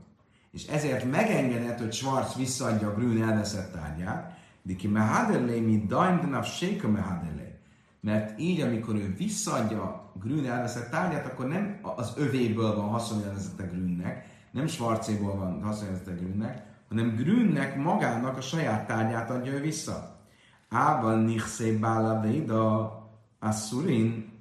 És 0.50 0.66
ezért 0.66 1.10
megengedett, 1.10 1.78
hogy 1.78 1.92
Schwarz 1.92 2.34
visszaadja 2.36 2.88
a 2.88 2.94
Grün 2.94 3.22
elveszett 3.22 3.72
tárgyát, 3.72 4.38
ki 4.76 4.88
mehadelé, 4.88 5.60
mint 5.60 5.86
daimdenav 5.86 6.44
séka 6.44 6.88
mehadelé. 6.88 7.58
Mert 8.00 8.40
így, 8.40 8.60
amikor 8.60 8.94
ő 8.94 9.14
visszaadja 9.18 10.12
Grün 10.20 10.46
elveszett 10.46 10.90
tárgyát, 10.90 11.26
akkor 11.26 11.46
nem 11.46 11.78
az 11.96 12.12
övéből 12.16 12.76
van 12.76 12.88
haszonjelzete 12.88 13.64
Grünnek, 13.64 14.26
nem 14.50 14.66
Schwarzéból 14.66 15.36
van 15.36 15.62
haszonjelzete 15.62 16.12
Grünnek, 16.12 16.66
hanem 16.88 17.14
Grünnek 17.14 17.76
magának 17.76 18.36
a 18.36 18.40
saját 18.40 18.86
tárgyát 18.86 19.30
adja 19.30 19.52
ő 19.52 19.60
vissza. 19.60 20.20
Ával 20.68 21.20
nichszé 21.20 21.72
bála 21.72 22.20
véda 22.20 22.94
Assurin 23.38 24.32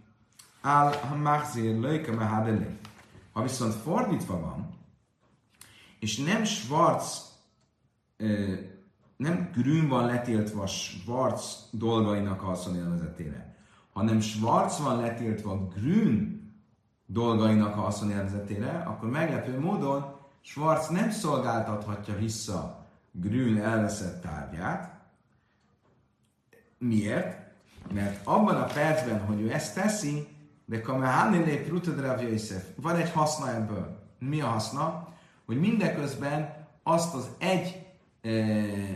al 0.61 0.91
hamachzir 0.91 1.79
löjke 1.79 2.11
mehadele. 2.11 2.67
Ha 3.33 3.41
viszont 3.41 3.73
fordítva 3.73 4.39
van, 4.39 4.69
és 5.99 6.17
nem 6.17 6.43
Schwarz, 6.43 7.31
nem 9.17 9.49
Grün 9.53 9.87
van 9.87 10.05
letiltva 10.05 10.61
a 10.61 10.67
Schwarz 10.67 11.69
dolgainak 11.71 12.41
a 12.41 12.45
haszonélvezetére, 12.45 13.55
hanem 13.93 14.19
Schwarz 14.19 14.79
van 14.79 14.99
letiltva 14.99 15.67
Grün 15.67 16.34
dolgainak 17.05 17.77
a 17.77 17.81
haszonélvezetére, 17.81 18.83
akkor 18.87 19.09
meglepő 19.09 19.59
módon 19.59 20.15
Schwarz 20.41 20.87
nem 20.87 21.09
szolgáltathatja 21.09 22.17
vissza 22.17 22.85
Grün 23.11 23.61
elveszett 23.61 24.21
tárgyát. 24.21 24.93
Miért? 26.77 27.43
Mert 27.93 28.27
abban 28.27 28.55
a 28.55 28.63
percben, 28.63 29.25
hogy 29.25 29.41
ő 29.41 29.51
ezt 29.51 29.75
teszi, 29.75 30.27
de 30.65 30.81
kamehanilé 30.81 31.55
prutad 31.55 32.21
Yosef, 32.21 32.63
van 32.75 32.95
egy 32.95 33.11
haszna 33.11 33.53
ebből. 33.53 33.99
Mi 34.19 34.41
a 34.41 34.47
haszna? 34.47 35.07
Hogy 35.45 35.59
mindeközben 35.59 36.67
azt 36.83 37.15
az 37.15 37.29
egy 37.37 37.85
e, 38.21 38.29
e, 38.29 38.93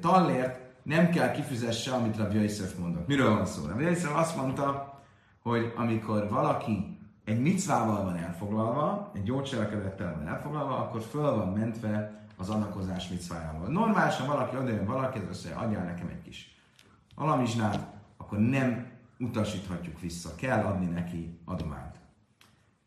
tallért 0.00 0.60
nem 0.82 1.10
kell 1.10 1.30
kifizesse, 1.30 1.92
amit 1.92 2.16
Rav 2.16 2.34
Yosef 2.34 2.74
mondott. 2.78 3.06
Miről 3.06 3.34
van 3.34 3.46
szó? 3.46 3.66
Rav 3.66 3.80
Yosef 3.80 4.16
azt 4.16 4.36
mondta, 4.36 5.00
hogy 5.42 5.72
amikor 5.76 6.28
valaki 6.28 6.98
egy 7.26 7.40
micvával 7.40 8.04
van 8.04 8.16
elfoglalva, 8.16 9.10
egy 9.14 9.22
gyógycselekedettel 9.22 10.14
van 10.14 10.28
elfoglalva, 10.28 10.78
akkor 10.78 11.02
föl 11.02 11.34
van 11.34 11.48
mentve 11.48 12.24
az 12.36 12.50
anakozás 12.50 13.08
micvájával. 13.08 13.68
Normálisan 13.68 14.26
valaki 14.26 14.56
odajön 14.56 14.86
valaki, 14.86 15.18
az 15.18 15.28
össze, 15.28 15.54
adjál 15.54 15.84
nekem 15.84 16.08
egy 16.08 16.22
kis 16.22 16.56
alamizsnát, 17.14 17.86
akkor 18.16 18.38
nem 18.38 18.86
utasíthatjuk 19.18 20.00
vissza, 20.00 20.34
kell 20.34 20.64
adni 20.64 20.86
neki 20.86 21.40
adományt. 21.44 21.96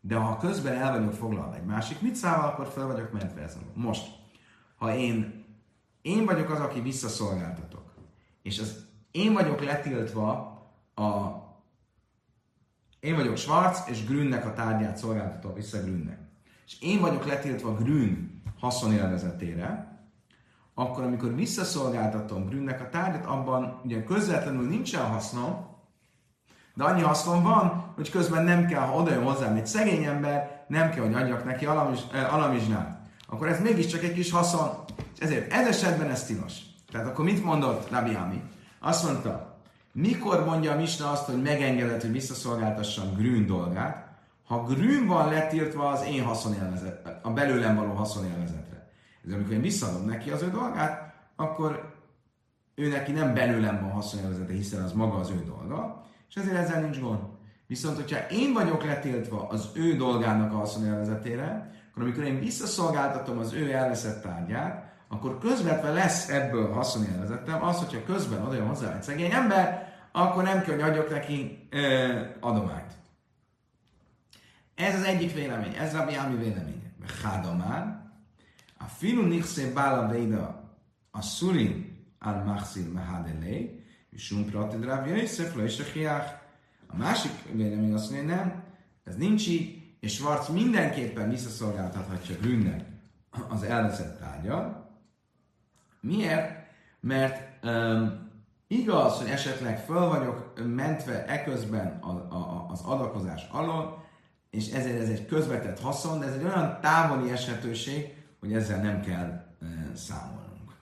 De 0.01 0.15
ha 0.15 0.37
közben 0.37 0.73
el 0.73 0.97
vagyok 0.97 1.13
foglalva 1.13 1.55
egy 1.55 1.65
másik 1.65 2.01
micával, 2.01 2.49
akkor 2.49 2.67
fel 2.67 2.87
vagyok 2.87 3.11
mentve 3.11 3.41
ezen. 3.41 3.61
Most, 3.73 4.07
ha 4.75 4.95
én, 4.95 5.45
én 6.01 6.25
vagyok 6.25 6.49
az, 6.49 6.59
aki 6.59 6.79
visszaszolgáltatok, 6.79 7.93
és 8.41 8.59
az 8.59 8.85
én 9.11 9.33
vagyok 9.33 9.63
letiltva 9.63 10.31
a 10.95 11.39
én 12.99 13.15
vagyok 13.15 13.37
Schwarz, 13.37 13.83
és 13.85 14.05
Grünnek 14.05 14.45
a 14.45 14.53
tárgyát 14.53 14.97
szolgáltatom 14.97 15.53
vissza 15.53 15.81
Grünnek. 15.81 16.19
És 16.65 16.81
én 16.81 16.99
vagyok 16.99 17.25
letiltva 17.25 17.75
Grün 17.75 18.41
haszonélvezetére, 18.59 19.97
akkor 20.73 21.03
amikor 21.03 21.35
visszaszolgáltatom 21.35 22.45
Grünnek 22.45 22.81
a 22.81 22.89
tárgyat, 22.89 23.25
abban 23.25 23.81
ugye 23.83 24.03
közvetlenül 24.03 24.67
nincsen 24.67 25.05
hasznom, 25.05 25.67
de 26.73 26.83
annyi 26.83 27.01
hasznom 27.01 27.43
van, 27.43 27.93
hogy 27.95 28.09
közben 28.09 28.43
nem 28.43 28.65
kell, 28.65 28.81
ha 28.81 28.95
odajön 28.95 29.23
hozzám 29.23 29.55
egy 29.55 29.67
szegény 29.67 30.03
ember, 30.03 30.65
nem 30.67 30.89
kell, 30.89 31.03
hogy 31.03 31.13
adjak 31.13 31.45
neki 31.45 31.65
alamiz, 31.65 32.05
eh, 32.13 32.33
alamizsnát. 32.33 32.99
Akkor 33.27 33.47
ez 33.47 33.61
mégiscsak 33.61 34.03
egy 34.03 34.13
kis 34.13 34.31
haszon. 34.31 34.69
És 35.15 35.19
ezért 35.19 35.53
ez 35.53 35.67
esetben 35.67 36.09
ez 36.09 36.25
tilos. 36.25 36.53
Tehát 36.91 37.07
akkor 37.07 37.25
mit 37.25 37.43
mondott 37.43 37.89
Rabbi 37.89 38.15
Ami? 38.15 38.41
Azt 38.79 39.03
mondta, 39.03 39.48
mikor 39.91 40.45
mondja 40.45 40.71
a 40.71 40.75
Misna 40.75 41.11
azt, 41.11 41.25
hogy 41.25 41.41
megengedett, 41.41 42.01
hogy 42.01 42.11
visszaszolgáltassam 42.11 43.13
Grün 43.13 43.45
dolgát, 43.45 44.07
ha 44.47 44.63
Grün 44.63 45.07
van 45.07 45.29
letiltva 45.29 45.89
az 45.89 46.05
én 46.05 46.23
haszonélvezet, 46.23 47.19
a 47.21 47.29
belőlem 47.29 47.75
való 47.75 47.93
haszonélvezet. 47.93 48.69
Ez 49.25 49.33
amikor 49.33 49.53
én 49.53 49.61
visszaadom 49.61 50.05
neki 50.05 50.29
az 50.29 50.41
ő 50.41 50.49
dolgát, 50.49 51.13
akkor 51.35 51.93
ő 52.75 52.89
neki 52.89 53.11
nem 53.11 53.33
belőlem 53.33 53.81
van 53.81 53.91
haszonélvezete, 53.91 54.53
hiszen 54.53 54.83
az 54.83 54.93
maga 54.93 55.17
az 55.17 55.29
ő 55.29 55.43
dolga, 55.43 56.05
és 56.29 56.35
ezért 56.35 56.55
ezzel 56.55 56.81
nincs 56.81 56.99
gond. 56.99 57.19
Viszont, 57.67 57.95
hogyha 57.95 58.27
én 58.29 58.53
vagyok 58.53 58.83
letiltva 58.83 59.47
az 59.47 59.69
ő 59.73 59.95
dolgának 59.95 60.53
a 60.53 60.57
haszonélvezetére, 60.57 61.71
akkor 61.91 62.03
amikor 62.03 62.23
én 62.23 62.39
visszaszolgáltatom 62.39 63.37
az 63.37 63.53
ő 63.53 63.71
elveszett 63.71 64.21
tárgyát, 64.21 64.88
akkor 65.09 65.39
közvetve 65.39 65.91
lesz 65.91 66.29
ebből 66.29 66.71
haszonélvezetem, 66.71 67.63
az, 67.63 67.77
hogyha 67.77 68.03
közben 68.03 68.45
oda 68.45 68.65
hozzá 68.65 68.95
egy 68.95 69.03
szegény 69.03 69.31
ember, 69.31 69.93
akkor 70.11 70.43
nem 70.43 70.61
kell, 70.61 70.73
hogy 70.73 70.89
adjak 70.89 71.09
neki 71.09 71.67
ö, 71.69 72.19
adományt. 72.39 72.93
Ez 74.75 74.95
az 74.95 75.03
egyik 75.03 75.33
vélemény, 75.33 75.75
ez 75.75 75.93
Rabbi 75.93 76.15
Ami 76.15 76.35
véleménye. 76.35 76.93
Hádomár, 77.23 78.01
a 78.77 78.83
filu 78.83 79.25
nichse 79.25 79.71
bála 79.73 80.07
véda 80.07 80.69
a 81.11 81.21
szurin 81.21 81.97
al 82.19 82.43
machzir 82.43 82.91
mehadelé, 82.91 83.83
és 84.09 84.31
un 84.31 84.45
pratid 84.45 84.83
Rav 84.83 85.07
Yosef 85.07 85.55
le 85.55 85.63
is 85.63 85.79
a 86.87 86.95
másik 86.97 87.31
vélemény 87.51 87.93
azt 87.93 88.11
mondja, 88.11 88.35
nem, 88.35 88.63
ez 89.03 89.15
nincs 89.15 89.47
így, 89.47 89.81
és 89.99 90.13
Schwarz 90.13 90.47
mindenképpen 90.47 91.29
visszaszolgáltathatja 91.29 92.35
Grünnek 92.35 92.85
az 93.49 93.63
elveszett 93.63 94.19
tárgya, 94.19 94.78
Miért? 95.99 96.67
Mert 96.99 97.65
um, 97.65 98.29
igaz, 98.67 99.17
hogy 99.17 99.29
esetleg 99.29 99.79
föl 99.79 100.07
vagyok 100.07 100.53
mentve 100.75 101.25
eközben 101.25 101.99
a, 102.01 102.09
a, 102.09 102.67
az 102.69 102.81
adakozás 102.81 103.47
alól, 103.51 104.03
és 104.49 104.71
ezért 104.71 105.01
ez 105.01 105.09
egy 105.09 105.25
közvetett 105.25 105.79
haszon, 105.79 106.19
de 106.19 106.25
ez 106.25 106.33
egy 106.33 106.43
olyan 106.43 106.77
távoli 106.81 107.31
esetőség, 107.31 108.13
hogy 108.39 108.53
ezzel 108.53 108.81
nem 108.81 109.01
kell 109.01 109.27
e, 109.61 109.95
számolnunk. 109.95 110.73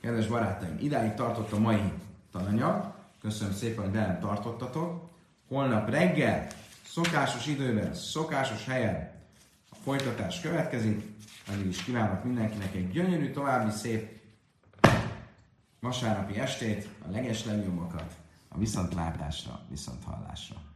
Kedves 0.00 0.26
barátaim, 0.26 0.76
idáig 0.80 1.14
tartott 1.14 1.52
a 1.52 1.58
mai 1.58 1.92
tananyag. 2.32 2.94
Köszönöm 3.20 3.52
szépen, 3.52 3.84
hogy 3.84 3.92
velem 3.92 4.20
tartottatok. 4.20 5.10
Holnap 5.48 5.90
reggel, 5.90 6.46
szokásos 6.86 7.46
időben, 7.46 7.94
szokásos 7.94 8.64
helyen 8.64 9.10
a 9.70 9.74
folytatás 9.82 10.40
következik. 10.40 11.10
Addig 11.52 11.66
is 11.66 11.82
kívánok 11.82 12.24
mindenkinek 12.24 12.74
egy 12.74 12.90
gyönyörű, 12.90 13.30
további 13.30 13.70
szép 13.70 14.21
vasárnapi 15.82 16.38
estét, 16.38 16.88
a 17.06 17.10
leges 17.10 17.44
legjobbakat, 17.44 18.16
a 18.48 18.58
viszontlátásra, 18.58 19.60
viszonthallásra. 19.68 20.71